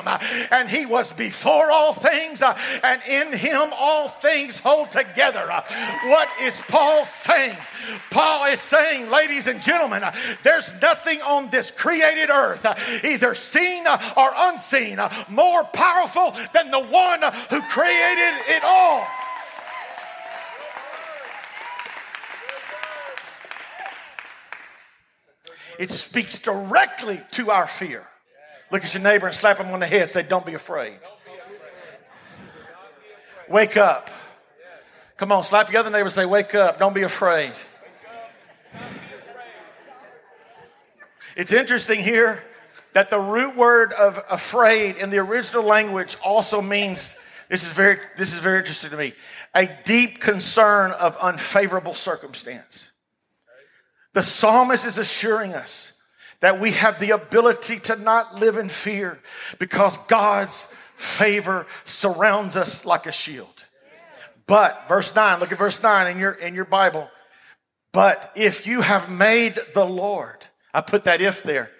[0.52, 5.48] And he was before all things, and in him all things hold together.
[6.06, 7.58] What is Paul saying?
[8.12, 10.04] Paul is saying, ladies and gentlemen,
[10.44, 12.66] there's nothing on this created earth,
[13.04, 15.00] either seen or unseen,
[15.30, 19.06] more powerful than the one who created it all.
[25.80, 28.06] It speaks directly to our fear.
[28.72, 30.10] Look at your neighbor and slap him on the head.
[30.10, 30.98] Say, Don't be afraid.
[33.50, 34.10] Wake up.
[35.18, 36.80] Come on, slap your other neighbor and say, Wake up.
[36.80, 37.54] Don't be afraid.
[41.36, 42.44] It's interesting here
[42.94, 47.16] that the root word of afraid in the original language also means
[47.50, 49.14] this is very this is very interesting to me
[49.56, 52.92] a deep concern of unfavorable circumstance
[54.14, 55.94] the psalmist is assuring us
[56.40, 59.20] that we have the ability to not live in fear
[59.60, 63.64] because God's favor surrounds us like a shield.
[64.46, 67.10] But, verse 9, look at verse 9 in your, in your Bible.
[67.94, 71.72] But if you have made the Lord, I put that if there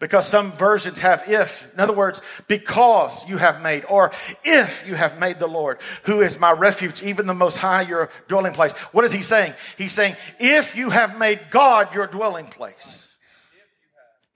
[0.00, 1.72] because some versions have if.
[1.74, 4.10] In other words, because you have made, or
[4.42, 8.10] if you have made the Lord, who is my refuge, even the most high, your
[8.26, 8.72] dwelling place.
[8.92, 9.54] What is he saying?
[9.78, 13.06] He's saying, if you have made God your dwelling place.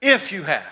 [0.01, 0.63] If you have.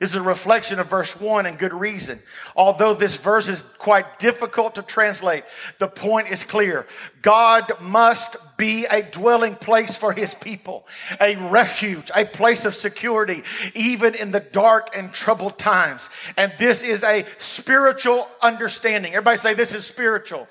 [0.00, 2.20] Is a reflection of verse 1 and good reason.
[2.54, 5.42] Although this verse is quite difficult to translate,
[5.78, 6.86] the point is clear.
[7.20, 10.86] God must be a dwelling place for his people,
[11.20, 13.42] a refuge, a place of security,
[13.74, 16.08] even in the dark and troubled times.
[16.36, 19.14] And this is a spiritual understanding.
[19.14, 20.46] Everybody say this is spiritual.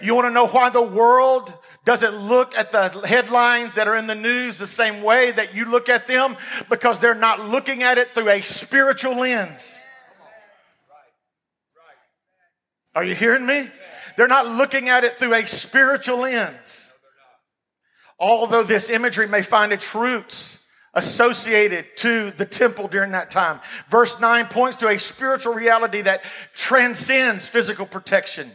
[0.00, 1.52] You want to know why the world
[1.84, 5.64] doesn't look at the headlines that are in the news the same way that you
[5.64, 6.36] look at them
[6.68, 9.78] because they're not looking at it through a spiritual lens.
[12.94, 13.68] Are you hearing me?
[14.16, 16.92] They're not looking at it through a spiritual lens.
[18.18, 20.58] Although this imagery may find its roots
[20.94, 23.60] associated to the temple during that time.
[23.88, 26.22] Verse 9 points to a spiritual reality that
[26.54, 28.50] transcends physical protection.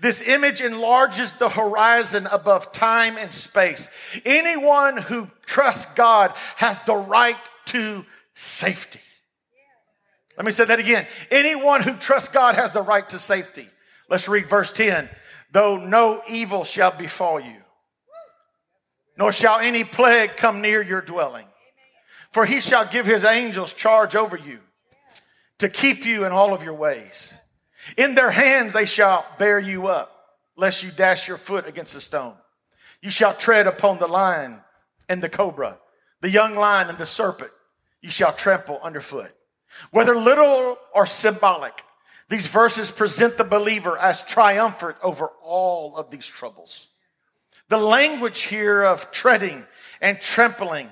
[0.00, 3.88] This image enlarges the horizon above time and space.
[4.24, 9.00] Anyone who trusts God has the right to safety.
[10.36, 11.06] Let me say that again.
[11.30, 13.68] Anyone who trusts God has the right to safety.
[14.08, 15.08] Let's read verse 10.
[15.52, 17.58] Though no evil shall befall you,
[19.18, 21.46] nor shall any plague come near your dwelling.
[22.30, 24.60] For he shall give his angels charge over you
[25.58, 27.34] to keep you in all of your ways.
[27.96, 32.00] In their hands they shall bear you up, lest you dash your foot against a
[32.00, 32.34] stone.
[33.00, 34.60] You shall tread upon the lion
[35.08, 35.78] and the cobra,
[36.20, 37.50] the young lion and the serpent.
[38.00, 39.32] You shall trample underfoot.
[39.90, 41.82] Whether literal or symbolic,
[42.28, 46.88] these verses present the believer as triumphant over all of these troubles.
[47.68, 49.64] The language here of treading
[50.00, 50.90] and trampling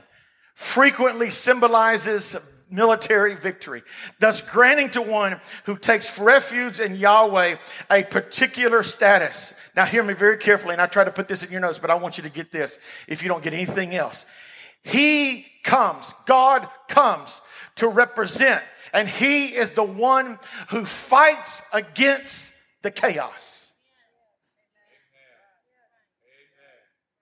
[0.55, 2.37] frequently symbolizes
[2.71, 3.83] military victory,
[4.19, 7.57] thus granting to one who takes refuge in Yahweh
[7.91, 9.53] a particular status.
[9.77, 11.91] Now, hear me very carefully, and I try to put this in your notes, but
[11.91, 12.79] I want you to get this
[13.09, 14.25] if you don't get anything else.
[14.83, 17.41] He comes, God comes
[17.77, 22.53] to represent, and He is the one who fights against
[22.83, 23.67] the chaos.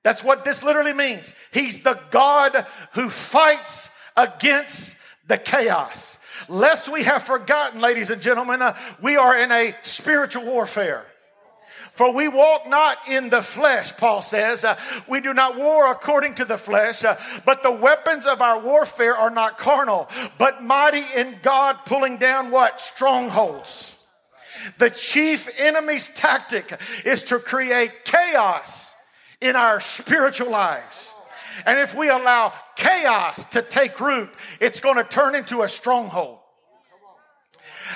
[0.04, 1.34] That's what this literally means.
[1.52, 4.96] He's the God who fights against
[5.28, 6.18] the chaos.
[6.48, 11.06] Lest we have forgotten, ladies and gentlemen, uh, we are in a spiritual warfare.
[11.92, 14.62] For we walk not in the flesh, Paul says.
[14.62, 18.60] Uh, we do not war according to the flesh, uh, but the weapons of our
[18.60, 22.80] warfare are not carnal, but mighty in God, pulling down what?
[22.80, 23.96] Strongholds.
[24.78, 28.92] The chief enemy's tactic is to create chaos
[29.40, 31.12] in our spiritual lives.
[31.66, 36.38] And if we allow chaos to take root, it's going to turn into a stronghold.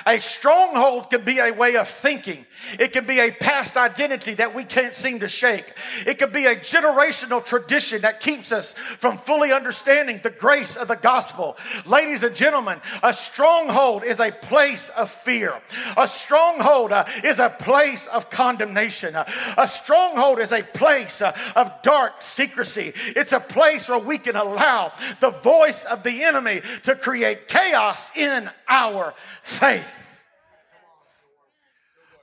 [0.05, 2.45] A stronghold can be a way of thinking.
[2.79, 5.73] It can be a past identity that we can't seem to shake.
[6.05, 10.87] It could be a generational tradition that keeps us from fully understanding the grace of
[10.87, 11.57] the gospel.
[11.85, 15.59] Ladies and gentlemen, a stronghold is a place of fear.
[15.97, 19.15] A stronghold uh, is a place of condemnation.
[19.15, 19.25] Uh,
[19.57, 22.93] a stronghold is a place uh, of dark secrecy.
[23.15, 28.09] It's a place where we can allow the voice of the enemy to create chaos
[28.15, 29.82] in our faith.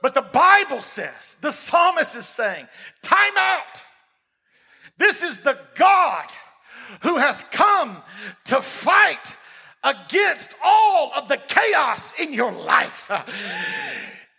[0.01, 2.67] But the Bible says, the psalmist is saying,
[3.01, 3.83] time out.
[4.97, 6.25] This is the God
[7.01, 8.01] who has come
[8.45, 9.35] to fight
[9.83, 13.09] against all of the chaos in your life.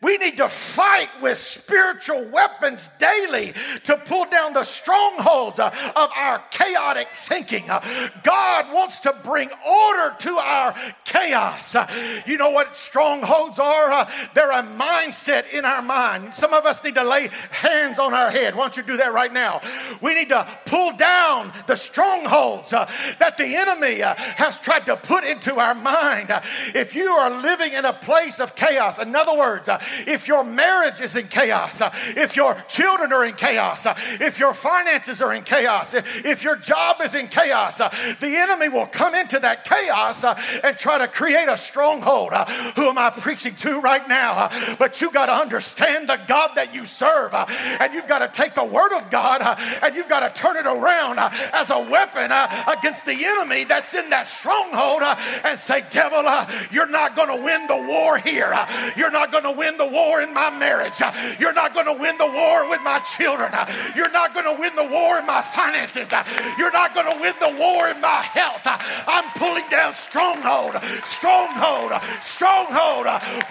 [0.03, 6.11] We need to fight with spiritual weapons daily to pull down the strongholds uh, of
[6.17, 7.71] our chaotic thinking.
[7.71, 11.77] Uh, God wants to bring order to our chaos.
[11.77, 11.87] Uh,
[12.27, 14.09] you know what strongholds are?
[14.35, 16.35] They're a mindset in our mind.
[16.35, 18.57] Some of us need to lay hands on our head.
[18.57, 19.61] Why don't you do that right now?
[20.01, 25.61] We need to pull down the strongholds that the enemy has tried to put into
[25.61, 26.33] our mind.
[26.75, 29.69] If you are living in a place of chaos, in other words,
[30.07, 31.81] if your marriage is in chaos,
[32.17, 33.87] if your children are in chaos,
[34.21, 38.87] if your finances are in chaos, if your job is in chaos, the enemy will
[38.87, 42.33] come into that chaos and try to create a stronghold.
[42.77, 44.51] Who am I preaching to right now?
[44.79, 48.55] But you got to understand the God that you serve, and you've got to take
[48.55, 49.43] the word of God
[49.83, 52.31] and you've got to turn it around as a weapon
[52.67, 55.03] against the enemy that's in that stronghold
[55.45, 56.23] and say, Devil,
[56.71, 58.67] you're not going to win the war here.
[58.97, 61.01] You're not going to win the war in my marriage.
[61.39, 63.51] You're not going to win the war with my children.
[63.97, 66.13] You're not going to win the war in my finances.
[66.57, 68.63] You're not going to win the war in my health.
[68.65, 71.93] I'm pulling down stronghold, stronghold,
[72.23, 73.07] stronghold.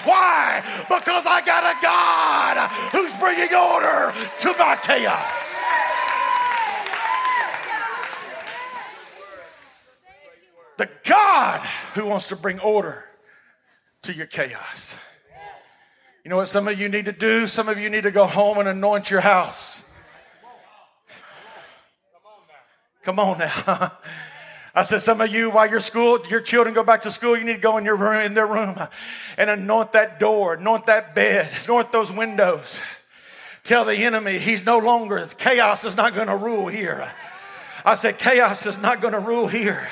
[0.06, 0.64] Why?
[0.88, 5.58] Because I got a God who's bringing order to my chaos.
[10.78, 11.60] The God
[11.94, 13.04] who wants to bring order
[14.04, 14.96] to your chaos.
[16.24, 17.48] You know what some of you need to do?
[17.48, 19.82] Some of you need to go home and anoint your house.
[23.04, 23.94] Come on now.
[24.76, 27.44] I said, some of you, while your school, your children go back to school, you
[27.44, 28.78] need to go in your room, in their room,
[29.38, 32.80] and anoint that door, anoint that bed, anoint those windows.
[33.64, 37.12] Tell the enemy he's no longer chaos is not going to rule here.
[37.84, 39.88] I said, chaos is not going to rule here.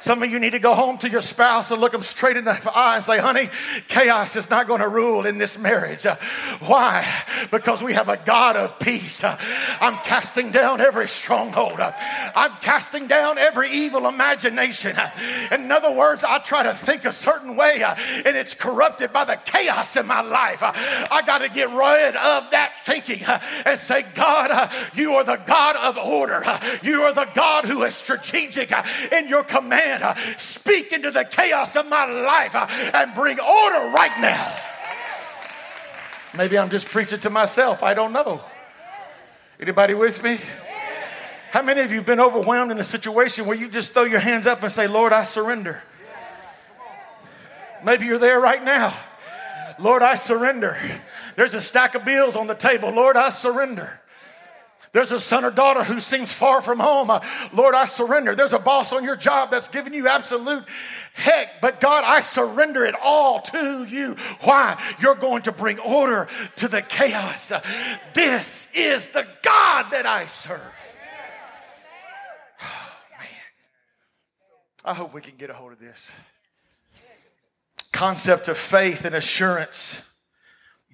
[0.00, 2.44] Some of you need to go home to your spouse and look them straight in
[2.44, 3.50] the eye and say, honey,
[3.88, 6.06] chaos is not going to rule in this marriage.
[6.06, 6.16] Uh,
[6.60, 7.06] why?
[7.50, 9.22] Because we have a God of peace.
[9.22, 9.38] Uh,
[9.80, 11.80] I'm casting down every stronghold.
[11.80, 11.92] Uh,
[12.34, 14.96] I'm casting down every evil imagination.
[14.96, 15.10] Uh,
[15.50, 17.94] in other words, I try to think a certain way uh,
[18.24, 20.62] and it's corrupted by the chaos in my life.
[20.62, 23.22] Uh, I got to get rid of that thinking
[23.64, 26.42] and say, God, you are the God of order.
[26.82, 28.72] You are the God who is strategic
[29.12, 33.92] in your command uh, speak into the chaos of my life uh, and bring order
[33.94, 34.54] right now.
[36.36, 37.82] Maybe I'm just preaching to myself.
[37.82, 38.42] I don't know.
[39.58, 40.38] Anybody with me?
[41.50, 44.20] How many of you have been overwhelmed in a situation where you just throw your
[44.20, 45.82] hands up and say, Lord, I surrender?
[47.82, 48.94] Maybe you're there right now.
[49.78, 50.76] Lord, I surrender.
[51.36, 52.90] There's a stack of bills on the table.
[52.90, 54.00] Lord, I surrender.
[54.96, 57.10] There's a son or daughter who seems far from home.
[57.10, 57.20] Uh,
[57.52, 58.34] Lord, I surrender.
[58.34, 60.64] There's a boss on your job that's giving you absolute
[61.12, 64.16] heck, but God, I surrender it all to you.
[64.40, 64.82] Why?
[64.98, 67.52] You're going to bring order to the chaos.
[67.52, 67.60] Uh,
[68.14, 70.62] this is the God that I serve.
[72.62, 73.28] Oh, man.
[74.82, 76.10] I hope we can get a hold of this.
[77.92, 80.00] Concept of faith and assurance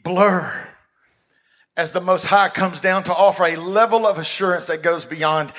[0.02, 0.66] blur
[1.76, 5.52] as the Most High comes down to offer a level of assurance that goes beyond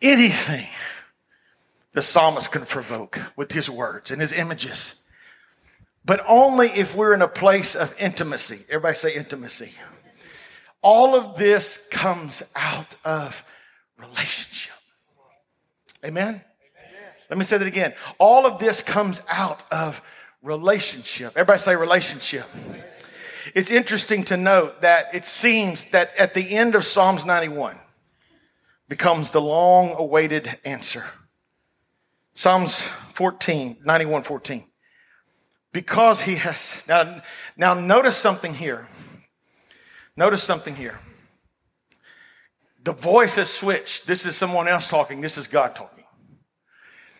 [0.00, 0.66] anything
[1.92, 4.94] the psalmist can provoke with his words and his images.
[6.04, 8.60] But only if we're in a place of intimacy.
[8.68, 9.72] Everybody say intimacy.
[10.80, 13.42] All of this comes out of
[13.98, 14.74] relationship.
[16.04, 16.40] Amen?
[17.28, 17.94] Let me say that again.
[18.18, 20.00] All of this comes out of
[20.42, 21.32] relationship.
[21.36, 22.46] Everybody say relationship.
[23.54, 27.78] It's interesting to note that it seems that at the end of Psalms 91
[28.88, 31.04] becomes the long awaited answer.
[32.34, 32.82] Psalms
[33.14, 34.64] 14, 91 14.
[35.72, 37.22] Because he has, now,
[37.56, 38.88] now notice something here.
[40.16, 41.00] Notice something here.
[42.82, 44.06] The voice has switched.
[44.06, 45.20] This is someone else talking.
[45.20, 46.04] This is God talking.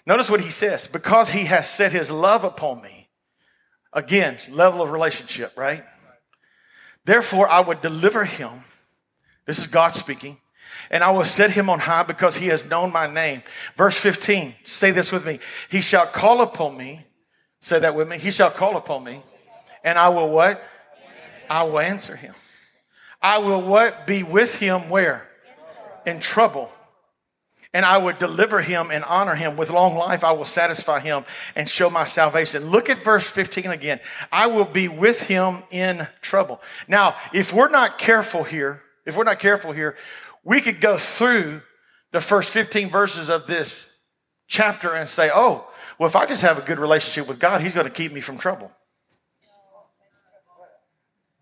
[0.07, 0.87] Notice what he says.
[0.87, 3.11] Because he has set his love upon me.
[3.93, 5.85] Again, level of relationship, right?
[7.09, 8.65] Therefore, I would deliver him.
[9.47, 10.37] This is God speaking.
[10.91, 13.43] And I will set him on high because he has known my name.
[13.79, 15.39] Verse 15, say this with me.
[15.71, 17.07] He shall call upon me.
[17.61, 18.19] Say that with me.
[18.19, 19.23] He shall call upon me.
[19.83, 20.63] And I will what?
[21.49, 22.35] I will answer him.
[23.23, 24.07] I will what?
[24.07, 25.27] Be with him where?
[26.05, 26.71] In trouble
[27.75, 29.57] and I would deliver him and honor him.
[29.57, 32.71] With long life, I will satisfy him and show my salvation.
[32.71, 34.01] Look at verse 15 again.
[34.33, 36.61] I will be with him in trouble.
[36.87, 39.97] Now, if we're not careful here, if we're not careful here,
[40.45, 41.62] we could go through
[42.12, 43.87] the first 15 verses of this
[44.47, 47.75] chapter and say, oh, well, if I just have a good relationship with God, he's
[47.75, 48.71] going to keep me from trouble.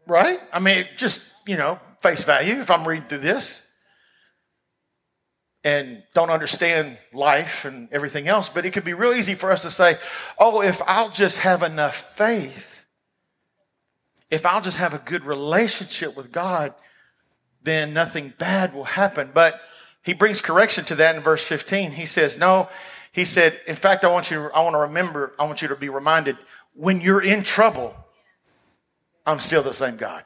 [0.09, 0.41] Right?
[0.53, 3.63] I mean, just, you know, face value if I'm reading through this
[5.67, 8.49] and don't understand life and everything else.
[8.49, 9.99] But it could be real easy for us to say,
[10.39, 12.85] oh, if I'll just have enough faith,
[14.31, 16.73] if I'll just have a good relationship with God,
[17.65, 19.33] then nothing bad will happen.
[19.35, 19.61] But
[20.05, 21.91] he brings correction to that in verse 15.
[21.91, 22.69] He says, no,
[23.11, 25.75] he said, in fact, I want you, I want to remember, I want you to
[25.75, 26.37] be reminded
[26.75, 27.93] when you're in trouble,
[29.27, 30.23] I'm still the same God.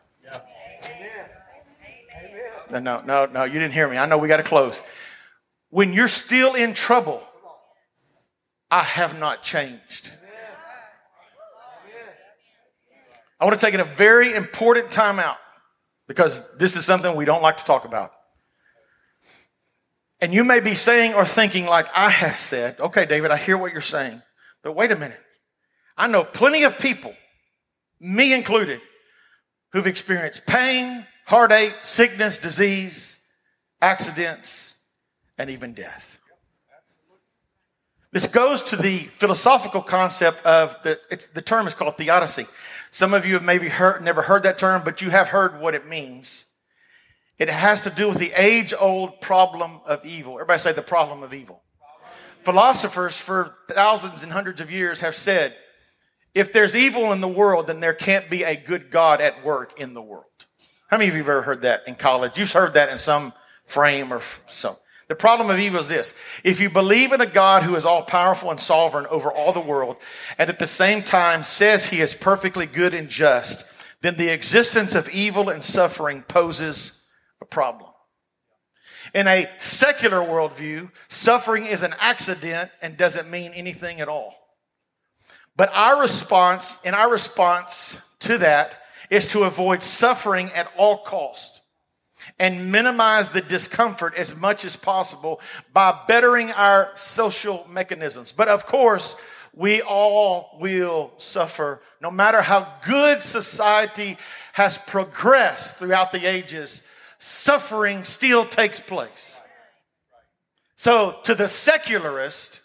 [2.71, 3.97] No, no, no, no, you didn't hear me.
[3.97, 4.83] I know we got to close
[5.71, 7.23] when you're still in trouble,
[8.71, 10.11] I have not changed.
[13.41, 15.39] I want to take a very important time out
[16.07, 18.13] because this is something we don't like to talk about.
[20.21, 23.57] And you may be saying or thinking, like I have said, okay, David, I hear
[23.57, 24.21] what you're saying,
[24.63, 25.21] but wait a minute.
[25.97, 27.15] I know plenty of people,
[27.99, 28.83] me included,
[29.73, 33.17] who've experienced pain, heartache, sickness, disease,
[33.81, 34.75] accidents,
[35.41, 36.19] and even death.
[38.13, 41.01] This goes to the philosophical concept of the,
[41.33, 42.47] the term is called theodicy.
[42.91, 45.75] Some of you have maybe heard, never heard that term, but you have heard what
[45.75, 46.45] it means.
[47.39, 50.35] It has to do with the age old problem of evil.
[50.35, 51.63] Everybody say the problem of evil.
[52.45, 55.55] Philosophers for thousands and hundreds of years have said
[56.35, 59.81] If there's evil in the world, then there can't be a good God at work
[59.81, 60.25] in the world.
[60.89, 62.37] How many of you have ever heard that in college?
[62.37, 63.33] You've heard that in some
[63.65, 64.77] frame or some.
[65.11, 66.15] The problem of evil is this.
[66.45, 69.59] If you believe in a God who is all powerful and sovereign over all the
[69.59, 69.97] world,
[70.39, 73.65] and at the same time says he is perfectly good and just,
[74.03, 76.93] then the existence of evil and suffering poses
[77.43, 77.91] a problem.
[79.13, 84.37] In a secular worldview, suffering is an accident and doesn't mean anything at all.
[85.57, 88.75] But our response, in our response to that,
[89.11, 91.60] is to avoid suffering at all cost
[92.39, 95.41] and minimize the discomfort as much as possible
[95.73, 98.33] by bettering our social mechanisms.
[98.33, 99.17] But of course,
[99.55, 104.17] we all will suffer no matter how good society
[104.53, 106.83] has progressed throughout the ages
[107.21, 109.41] suffering still takes place.
[110.77, 112.63] So, to the secularist,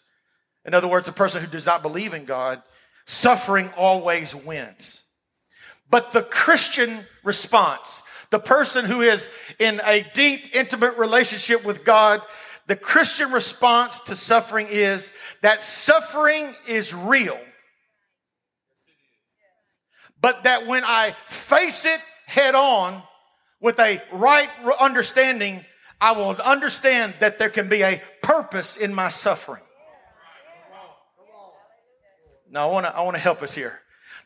[0.63, 2.63] in other words, a person who does not believe in God,
[3.05, 5.01] suffering always wins.
[5.89, 12.21] But the Christian response, the person who is in a deep, intimate relationship with God,
[12.67, 17.39] the Christian response to suffering is that suffering is real.
[20.21, 23.03] But that when I face it head on,
[23.65, 24.49] with a right
[24.79, 25.65] understanding,
[25.99, 29.63] I will understand that there can be a purpose in my suffering.
[32.49, 33.79] Now, I want to I want to help us here.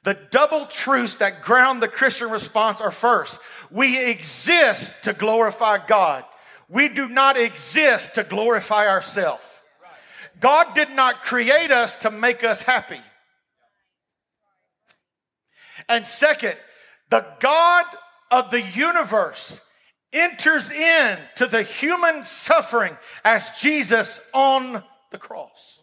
[0.04, 3.38] The double truths that ground the Christian response are first,
[3.70, 6.24] we exist to glorify God.
[6.70, 9.46] We do not exist to glorify ourselves.
[10.40, 13.02] God did not create us to make us happy.
[15.90, 16.56] And second,
[17.10, 17.86] the God
[18.32, 19.60] of the universe
[20.14, 22.96] enters in to the human suffering
[23.26, 25.80] as Jesus on the cross.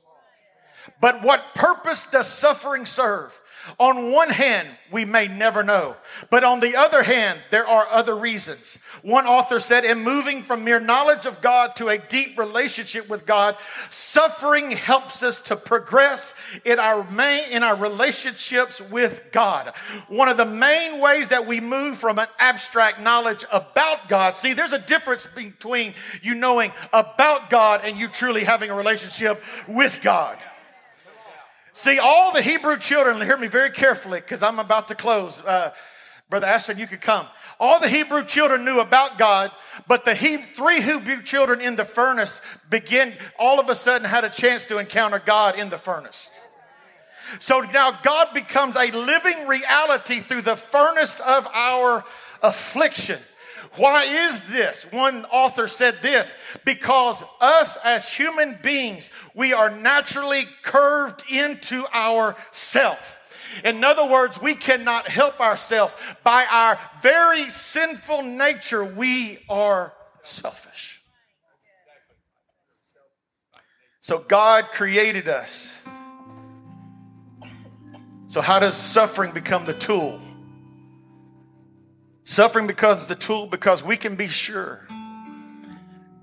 [1.01, 3.41] But what purpose does suffering serve?
[3.79, 5.97] On one hand, we may never know.
[6.31, 8.79] But on the other hand, there are other reasons.
[9.03, 13.27] One author said, in moving from mere knowledge of God to a deep relationship with
[13.27, 13.57] God,
[13.91, 16.35] suffering helps us to progress
[16.65, 19.73] in our main, in our relationships with God.
[20.09, 24.53] One of the main ways that we move from an abstract knowledge about God, see,
[24.53, 30.01] there's a difference between you knowing about God and you truly having a relationship with
[30.03, 30.39] God.
[31.77, 35.39] See, all the Hebrew children, hear me very carefully because I'm about to close.
[35.41, 35.75] Uh,
[36.31, 37.27] Brother Ashton, you could come.
[37.61, 39.51] All the Hebrew children knew about God,
[39.87, 44.25] but the he- three Hebrew children in the furnace begin, all of a sudden had
[44.25, 46.31] a chance to encounter God in the furnace.
[47.41, 52.07] So now God becomes a living reality through the furnace of our
[52.43, 53.21] affliction.
[53.77, 54.87] Why is this?
[54.91, 62.37] One author said this because us as human beings, we are naturally curved into our
[62.53, 63.19] self.
[63.65, 65.95] In other words, we cannot help ourselves.
[66.23, 69.93] By our very sinful nature, we are
[70.23, 71.03] selfish.
[74.01, 75.73] So God created us.
[78.29, 80.21] So, how does suffering become the tool?
[82.29, 84.85] Suffering becomes the tool because we can be sure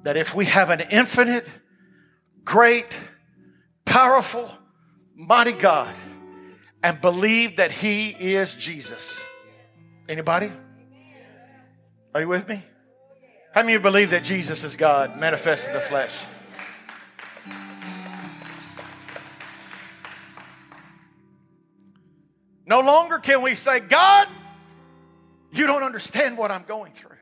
[0.03, 1.47] that if we have an infinite,
[2.43, 2.99] great,
[3.85, 4.51] powerful,
[5.15, 5.95] mighty God
[6.83, 9.17] and believe that He is Jesus.
[10.09, 10.51] Anybody?
[12.13, 12.61] Are you with me?
[13.53, 16.13] How many of you believe that Jesus is God manifest in the flesh?
[22.65, 24.27] No longer can we say, God,
[25.53, 27.17] you don't understand what I'm going through.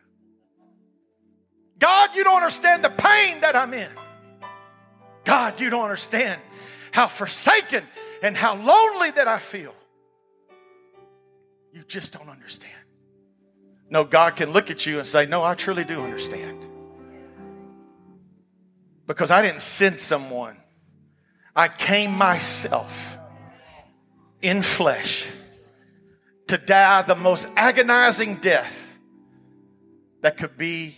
[1.77, 3.89] God, you don't understand the pain that I'm in.
[5.25, 6.41] God, you don't understand
[6.91, 7.83] how forsaken
[8.23, 9.75] and how lonely that I feel.
[11.73, 12.73] You just don't understand.
[13.89, 16.57] No, God can look at you and say, No, I truly do understand.
[19.07, 20.55] Because I didn't send someone,
[21.55, 23.17] I came myself
[24.41, 25.27] in flesh
[26.51, 28.89] to die the most agonizing death
[30.19, 30.97] that could be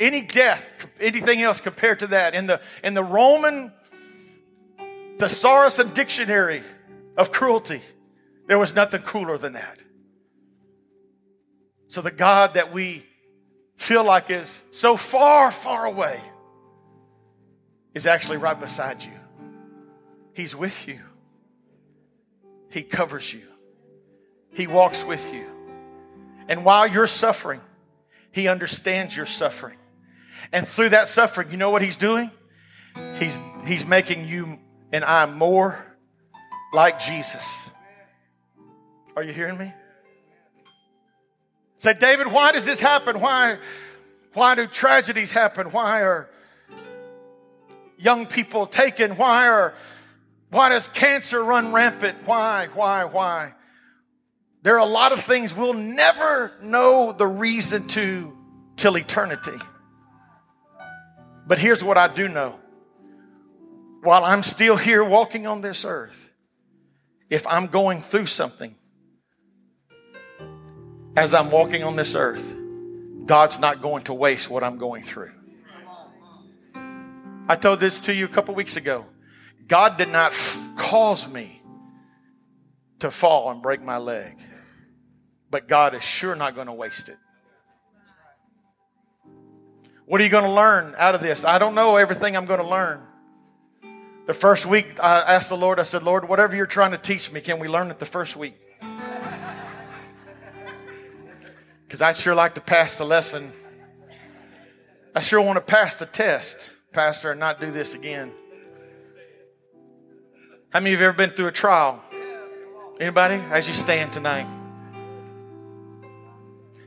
[0.00, 0.68] any death,
[0.98, 2.34] anything else compared to that.
[2.34, 3.72] In the, in the Roman
[5.20, 6.64] thesaurus and dictionary
[7.16, 7.82] of cruelty,
[8.48, 9.78] there was nothing cooler than that.
[11.86, 13.06] So the God that we
[13.76, 16.20] feel like is so far, far away
[17.94, 19.12] is actually right beside you.
[20.32, 20.98] He's with you.
[22.70, 23.53] He covers you.
[24.54, 25.46] He walks with you.
[26.48, 27.60] And while you're suffering,
[28.32, 29.78] He understands your suffering.
[30.52, 32.30] And through that suffering, you know what He's doing?
[33.16, 34.58] He's, he's making you
[34.92, 35.84] and I more
[36.72, 37.44] like Jesus.
[39.16, 39.72] Are you hearing me?
[41.76, 43.20] Say, David, why does this happen?
[43.20, 43.58] Why,
[44.32, 45.70] why do tragedies happen?
[45.72, 46.30] Why are
[47.98, 49.16] young people taken?
[49.16, 49.74] Why are
[50.50, 52.18] why does cancer run rampant?
[52.26, 53.54] Why, why, why?
[54.64, 58.34] There are a lot of things we'll never know the reason to
[58.76, 59.58] till eternity.
[61.46, 62.58] But here's what I do know.
[64.02, 66.30] While I'm still here walking on this earth,
[67.28, 68.74] if I'm going through something
[71.14, 72.54] as I'm walking on this earth,
[73.26, 75.32] God's not going to waste what I'm going through.
[77.46, 79.04] I told this to you a couple weeks ago.
[79.66, 81.60] God did not f- cause me
[83.00, 84.38] to fall and break my leg,
[85.54, 87.16] but God is sure not going to waste it.
[90.04, 91.44] What are you going to learn out of this?
[91.44, 93.00] I don't know everything I'm going to learn.
[94.26, 97.30] The first week, I asked the Lord, I said, Lord, whatever you're trying to teach
[97.30, 98.56] me, can we learn it the first week?
[101.86, 103.52] Because I'd sure like to pass the lesson.
[105.14, 108.32] I sure want to pass the test, Pastor, and not do this again.
[110.70, 112.02] How many of you ever been through a trial?
[112.98, 113.36] Anybody?
[113.52, 114.63] As you stand tonight.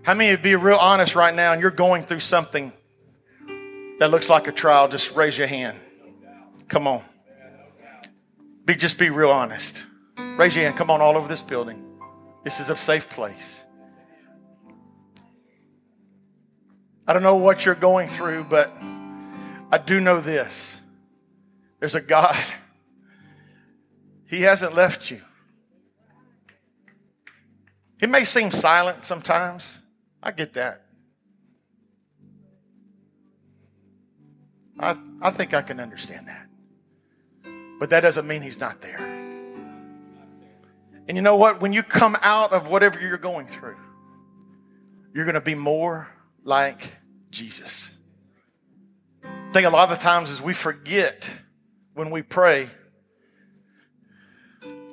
[0.08, 2.72] How many of you be real honest right now and you're going through something
[4.00, 4.88] that looks like a trial?
[4.88, 5.78] Just raise your hand.
[6.70, 7.04] Come on.
[8.64, 9.86] Be just be real honest.
[10.38, 10.78] Raise your hand.
[10.78, 11.84] Come on all over this building.
[12.46, 13.66] This is a safe place.
[17.06, 18.74] I don't know what you're going through, but
[19.74, 20.78] I do know this.
[21.82, 22.38] There's a God.
[24.30, 25.22] He hasn't left you.
[28.02, 29.80] It may seem silent sometimes.
[30.22, 30.84] I get that.
[34.80, 36.48] I, I think I can understand that.
[37.80, 38.98] But that doesn't mean he's not there.
[41.08, 41.62] And you know what?
[41.62, 43.78] When you come out of whatever you're going through,
[45.14, 46.08] you're going to be more
[46.44, 46.92] like
[47.32, 47.90] Jesus.
[49.24, 51.30] I think a lot of the times is we forget
[51.94, 52.70] when we pray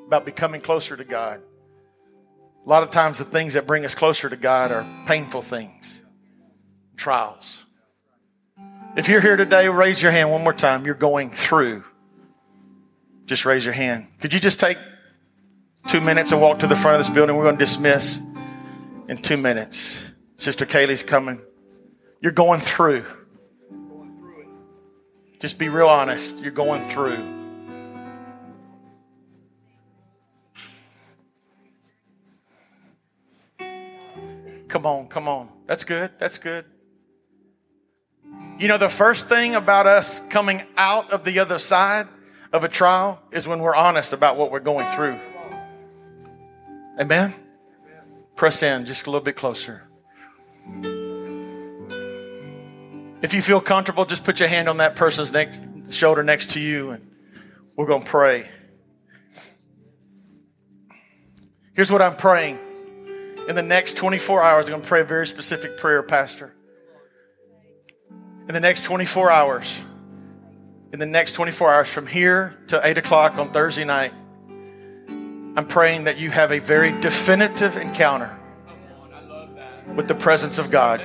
[0.07, 1.41] about becoming closer to God.
[2.65, 6.01] A lot of times the things that bring us closer to God are painful things,
[6.97, 7.67] trials.
[8.97, 10.87] If you're here today, raise your hand one more time.
[10.87, 11.85] You're going through
[13.27, 14.09] just raise your hand.
[14.21, 14.79] Could you just take
[15.89, 17.37] two minutes and walk to the front of this building?
[17.37, 18.21] We're going to dismiss
[19.09, 20.03] in two minutes.
[20.37, 21.41] Sister Kaylee's coming.
[22.21, 23.05] You're going through.
[25.41, 26.39] Just be real honest.
[26.39, 27.44] You're going through.
[34.75, 35.51] Come on, come on.
[35.69, 36.11] That's good.
[36.19, 36.65] That's good.
[38.59, 42.09] You know, the first thing about us coming out of the other side
[42.53, 45.21] of a trial is when we're honest about what we're going through.
[46.99, 47.35] Amen?
[48.35, 49.85] Press in just a little bit closer.
[53.23, 55.63] If you feel comfortable, just put your hand on that person's next
[55.93, 57.13] shoulder next to you and
[57.77, 58.49] we're going to pray.
[61.75, 62.59] Here's what I'm praying.
[63.47, 66.55] In the next 24 hours, I'm going to pray a very specific prayer, Pastor.
[68.49, 69.81] In the next 24 hours,
[70.95, 74.13] in the next 24 hours from here to 8 o'clock on Thursday night,
[75.57, 78.35] I'm praying that you have a very definitive encounter
[79.95, 81.03] with the presence of God.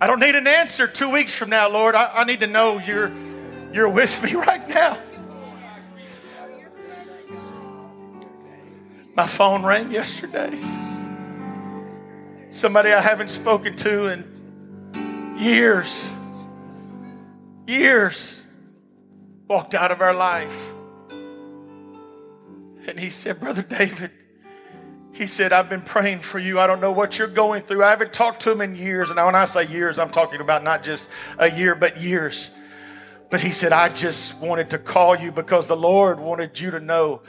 [0.00, 1.96] I don't need an answer two weeks from now, Lord.
[1.96, 3.10] I, I need to know you're,
[3.72, 4.98] you're with me right now.
[9.18, 10.60] My phone rang yesterday
[12.52, 16.08] somebody I haven't spoken to in years,
[17.66, 18.40] years,
[19.48, 20.56] walked out of our life.
[22.86, 24.12] And he said, Brother David,
[25.10, 26.60] he said, I've been praying for you.
[26.60, 27.82] I don't know what you're going through.
[27.82, 29.10] I haven't talked to him in years.
[29.10, 31.08] And when I say years, I'm talking about not just
[31.38, 32.50] a year, but years.
[33.30, 36.78] But he said, I just wanted to call you because the Lord wanted you to
[36.78, 37.22] know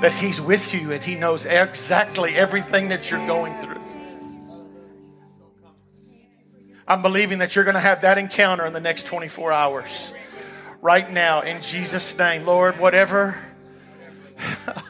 [0.00, 3.80] that He's with you and He knows exactly everything that you're going through.
[6.86, 10.12] I'm believing that you're going to have that encounter in the next 24 hours.
[10.82, 13.38] Right now, in Jesus' name, Lord, whatever.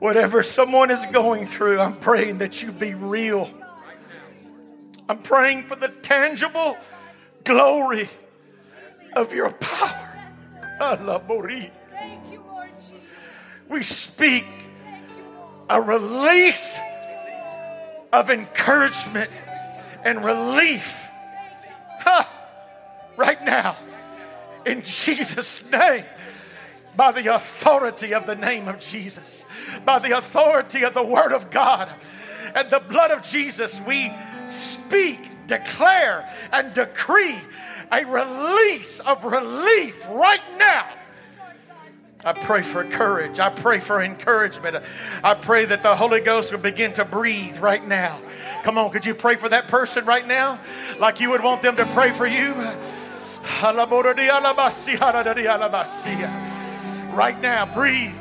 [0.00, 3.48] Whatever someone is going through, I'm praying that you be real.
[5.08, 6.76] I'm praying for the tangible
[7.44, 8.08] glory
[9.14, 10.10] of your power.
[13.68, 14.44] We speak
[15.68, 16.78] a release
[18.12, 19.30] of encouragement
[20.04, 21.06] and relief.
[22.00, 22.24] Huh,
[23.16, 23.76] right now
[24.66, 26.04] in Jesus' name
[26.96, 29.44] by the authority of the name of Jesus,
[29.84, 31.90] by the authority of the Word of God
[32.54, 33.80] and the blood of Jesus.
[33.86, 34.12] We
[34.50, 37.38] speak, declare, and decree
[37.92, 40.86] a release of relief right now.
[42.24, 43.38] I pray for courage.
[43.38, 44.82] I pray for encouragement.
[45.22, 48.18] I pray that the Holy Ghost will begin to breathe right now.
[48.62, 50.58] Come on, could you pray for that person right now?
[50.98, 52.54] Like you would want them to pray for you?
[57.14, 58.16] Right now, breathe.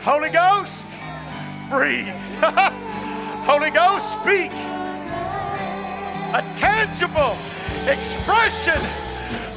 [0.00, 0.86] Holy Ghost,
[1.68, 2.14] breathe.
[3.44, 4.77] Holy Ghost, speak.
[6.34, 7.36] A tangible
[7.88, 8.80] expression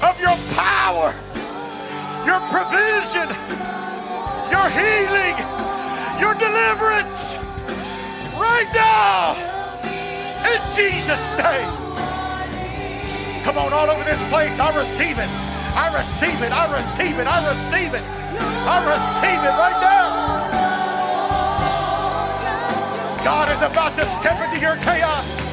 [0.01, 1.13] of your power,
[2.25, 3.27] your provision,
[4.49, 5.35] your healing,
[6.19, 7.17] your deliverance
[8.39, 9.35] right now
[10.47, 11.71] in Jesus' name.
[13.43, 15.29] Come on, all over this place, I receive it.
[15.73, 16.51] I receive it.
[16.51, 17.27] I receive it.
[17.27, 18.03] I receive it.
[18.03, 20.07] I receive it right now.
[23.23, 25.50] God is about to step into your chaos.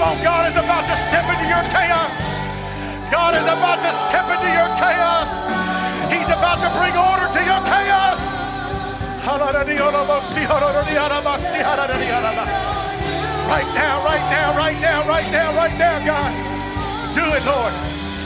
[0.00, 2.08] Come on, God is about to step into your chaos.
[3.12, 5.28] God is about to step into your chaos.
[6.08, 8.16] He's about to bring order to your chaos.
[13.44, 16.32] Right now, right now, right now, right now, right now, God.
[17.12, 17.76] Do it, Lord.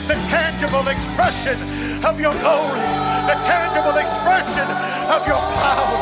[0.06, 1.58] The tangible expression
[2.06, 2.86] of your glory,
[3.26, 4.70] the tangible expression
[5.10, 5.98] of your power.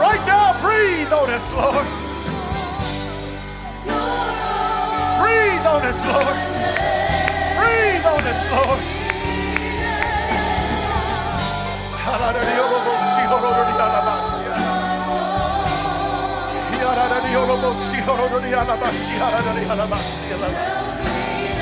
[0.00, 2.11] Right now, breathe on us, Lord.
[5.22, 6.36] Breathe on us, Lord.
[7.58, 8.80] Breathe on us, Lord.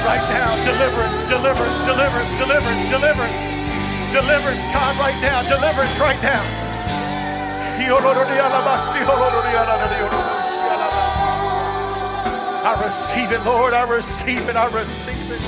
[0.09, 3.41] Right now, deliverance, deliverance, deliverance, deliverance, deliverance,
[4.17, 6.43] deliverance, God, right now, deliverance, right now.
[12.71, 13.75] I receive it, Lord.
[13.75, 14.55] I receive it.
[14.55, 15.43] I receive it.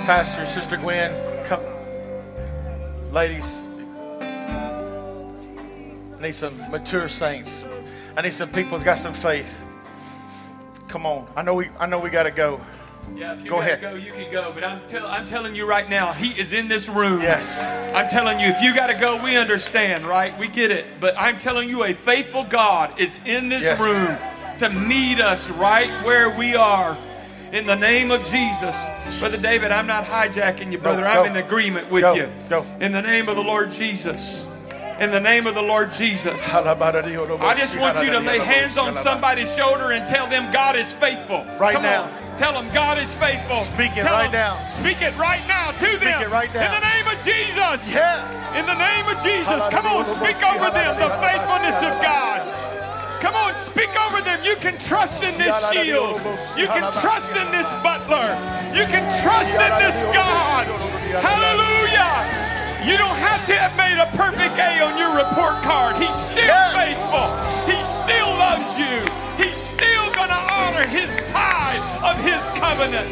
[0.07, 1.11] Pastor, Sister Gwen,
[1.47, 1.61] come.
[3.11, 3.67] Ladies,
[6.17, 7.61] I need some mature saints.
[8.15, 9.53] I need some people who've got some faith.
[10.87, 11.27] Come on.
[11.35, 12.61] I know we I know we gotta go.
[13.17, 13.81] Yeah, if you Go ahead.
[13.81, 14.53] go, you can go.
[14.55, 17.21] But I'm, tell, I'm telling you right now, he is in this room.
[17.21, 17.61] Yes.
[17.93, 20.37] I'm telling you, if you got to go, we understand, right?
[20.39, 20.85] We get it.
[21.01, 23.79] But I'm telling you, a faithful God is in this Yes.
[23.81, 24.17] room
[24.59, 26.95] to meet us right where we are.
[27.51, 28.85] In the name of Jesus.
[29.19, 31.03] Brother David, I'm not hijacking you, brother.
[31.03, 31.07] go.
[31.07, 32.29] I'm in agreement with Go, you.
[32.49, 32.65] go.
[32.81, 34.47] In the name of the Lord Jesus.
[34.99, 36.53] In the name of the Lord Jesus.
[36.53, 40.91] I just want you to lay hands on somebody's shoulder and tell them God is
[40.91, 41.45] faithful.
[41.59, 42.03] Right Come now.
[42.03, 42.37] On.
[42.37, 43.63] Tell them God is faithful.
[43.73, 44.67] Speak it Tell right them- now.
[44.67, 45.97] Speak it right now to them.
[45.97, 46.65] Speak it right now.
[46.65, 47.93] In the name of Jesus.
[47.93, 48.57] Yes.
[48.57, 49.67] In the name of Jesus.
[49.69, 52.66] Come on, speak over them the faithfulness of God.
[53.19, 54.39] Come on, speak over them.
[54.43, 56.21] You can trust in this shield.
[56.55, 58.29] You can trust in this buckler.
[58.77, 60.65] You can trust in this God.
[61.17, 62.13] Hallelujah.
[62.85, 65.95] You don't have to have made a perfect A on your report card.
[65.97, 67.27] He's still faithful.
[67.65, 69.01] He still loves you.
[69.35, 73.09] He's still going to honor his side of his covenant.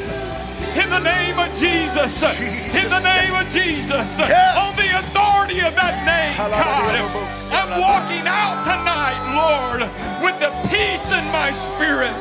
[0.75, 2.23] In the name of Jesus.
[2.23, 4.19] In the name of Jesus.
[4.19, 4.57] Yes.
[4.59, 7.35] On the authority of that name, God.
[7.51, 9.81] I'm walking out tonight, Lord,
[10.21, 12.11] with the peace in my spirit,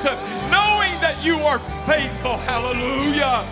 [0.50, 2.36] knowing that you are faithful.
[2.38, 3.44] Hallelujah.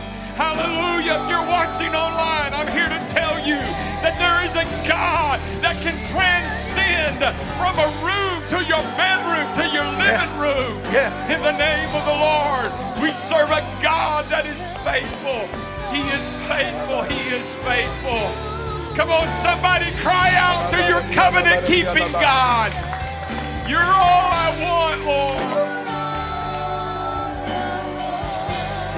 [0.43, 1.23] Hallelujah.
[1.23, 3.63] If you're watching online, I'm here to tell you
[4.03, 7.23] that there is a God that can transcend
[7.63, 10.75] from a room to your bedroom to your living room.
[10.91, 11.15] Yes.
[11.31, 15.47] In the name of the Lord, we serve a God that is faithful.
[15.95, 17.07] He is faithful.
[17.07, 18.27] He is faithful.
[18.99, 22.75] Come on, somebody cry out to your covenant keeping God.
[23.71, 25.63] You're all I want, Lord.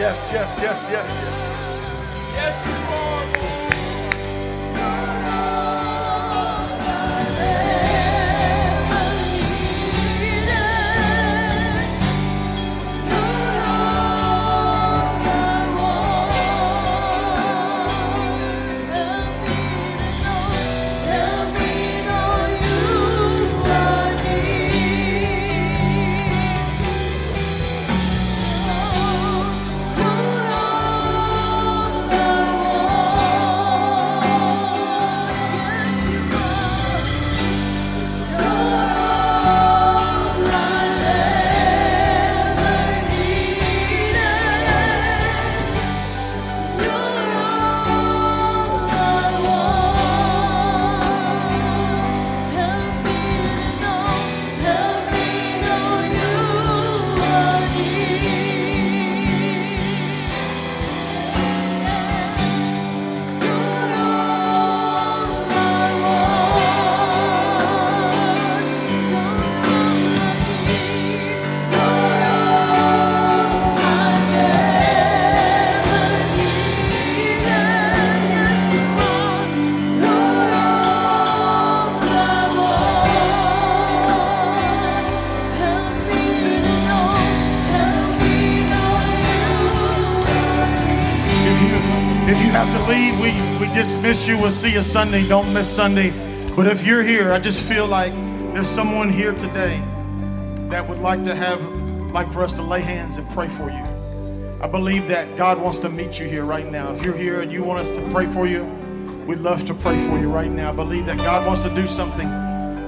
[0.01, 1.34] Yes, yes, yes, yes, yes.
[2.35, 3.25] Yes, you are,
[4.75, 5.24] Lord.
[94.29, 94.39] You.
[94.39, 95.27] We'll see you Sunday.
[95.27, 96.11] Don't miss Sunday.
[96.55, 98.13] But if you're here, I just feel like
[98.53, 99.83] there's someone here today
[100.69, 101.63] that would like to have
[102.13, 103.85] like for us to lay hands and pray for you.
[104.63, 106.93] I believe that God wants to meet you here right now.
[106.93, 108.65] If you're here and you want us to pray for you,
[109.27, 110.71] we'd love to pray for you right now.
[110.71, 112.29] I believe that God wants to do something.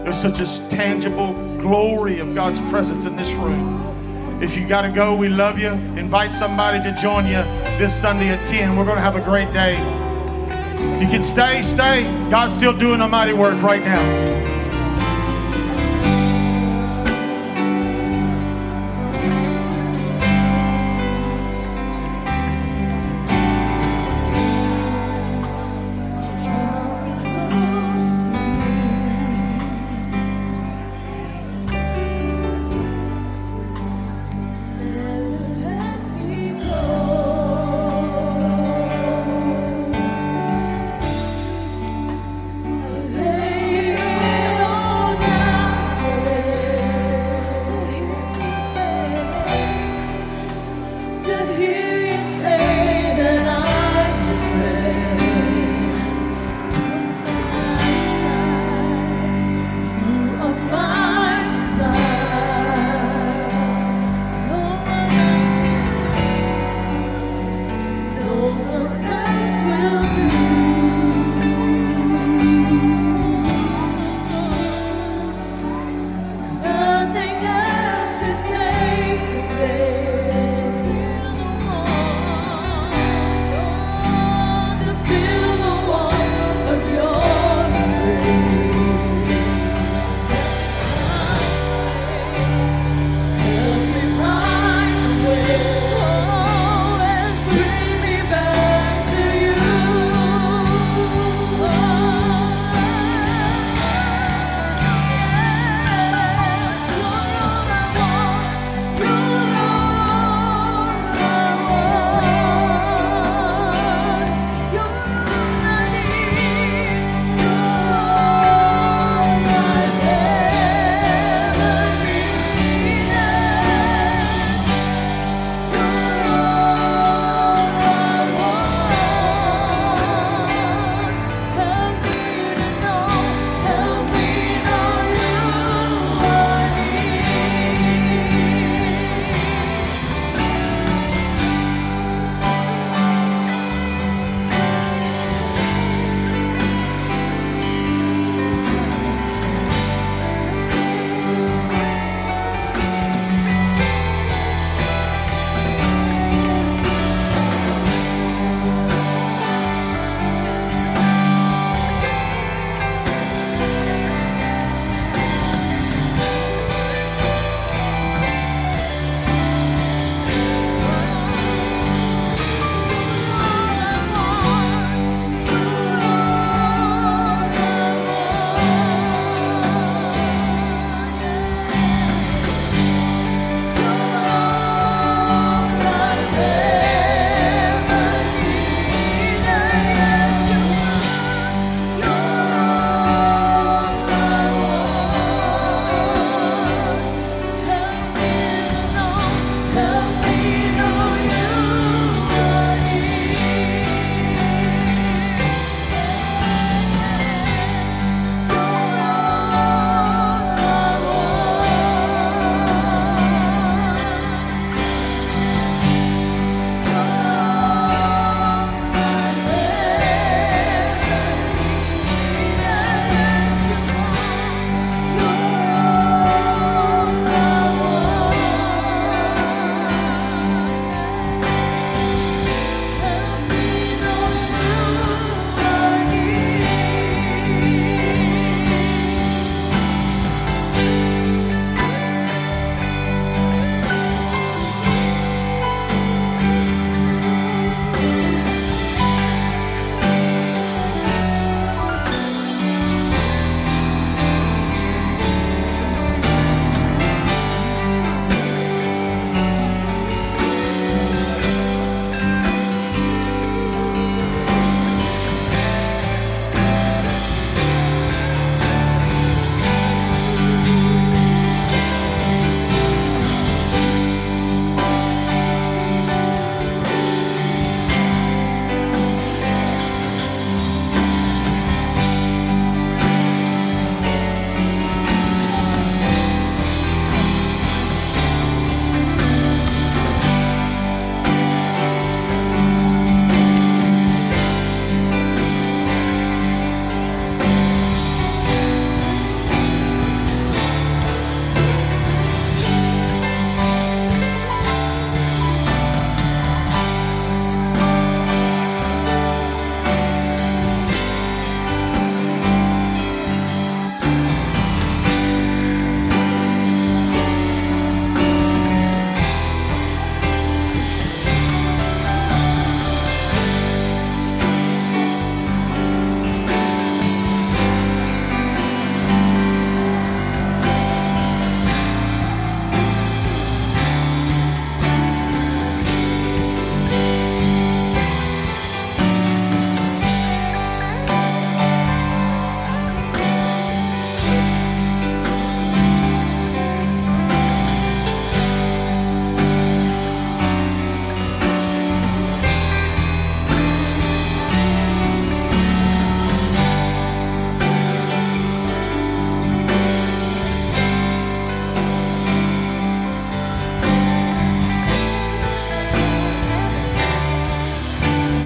[0.05, 4.43] There's such a tangible glory of God's presence in this room.
[4.43, 5.73] If you got to go, we love you.
[5.99, 7.43] Invite somebody to join you
[7.79, 8.77] this Sunday at 10.
[8.77, 10.06] We're going to have a great day.
[10.79, 12.05] If you can stay, stay.
[12.31, 14.56] God's still doing a mighty work right now.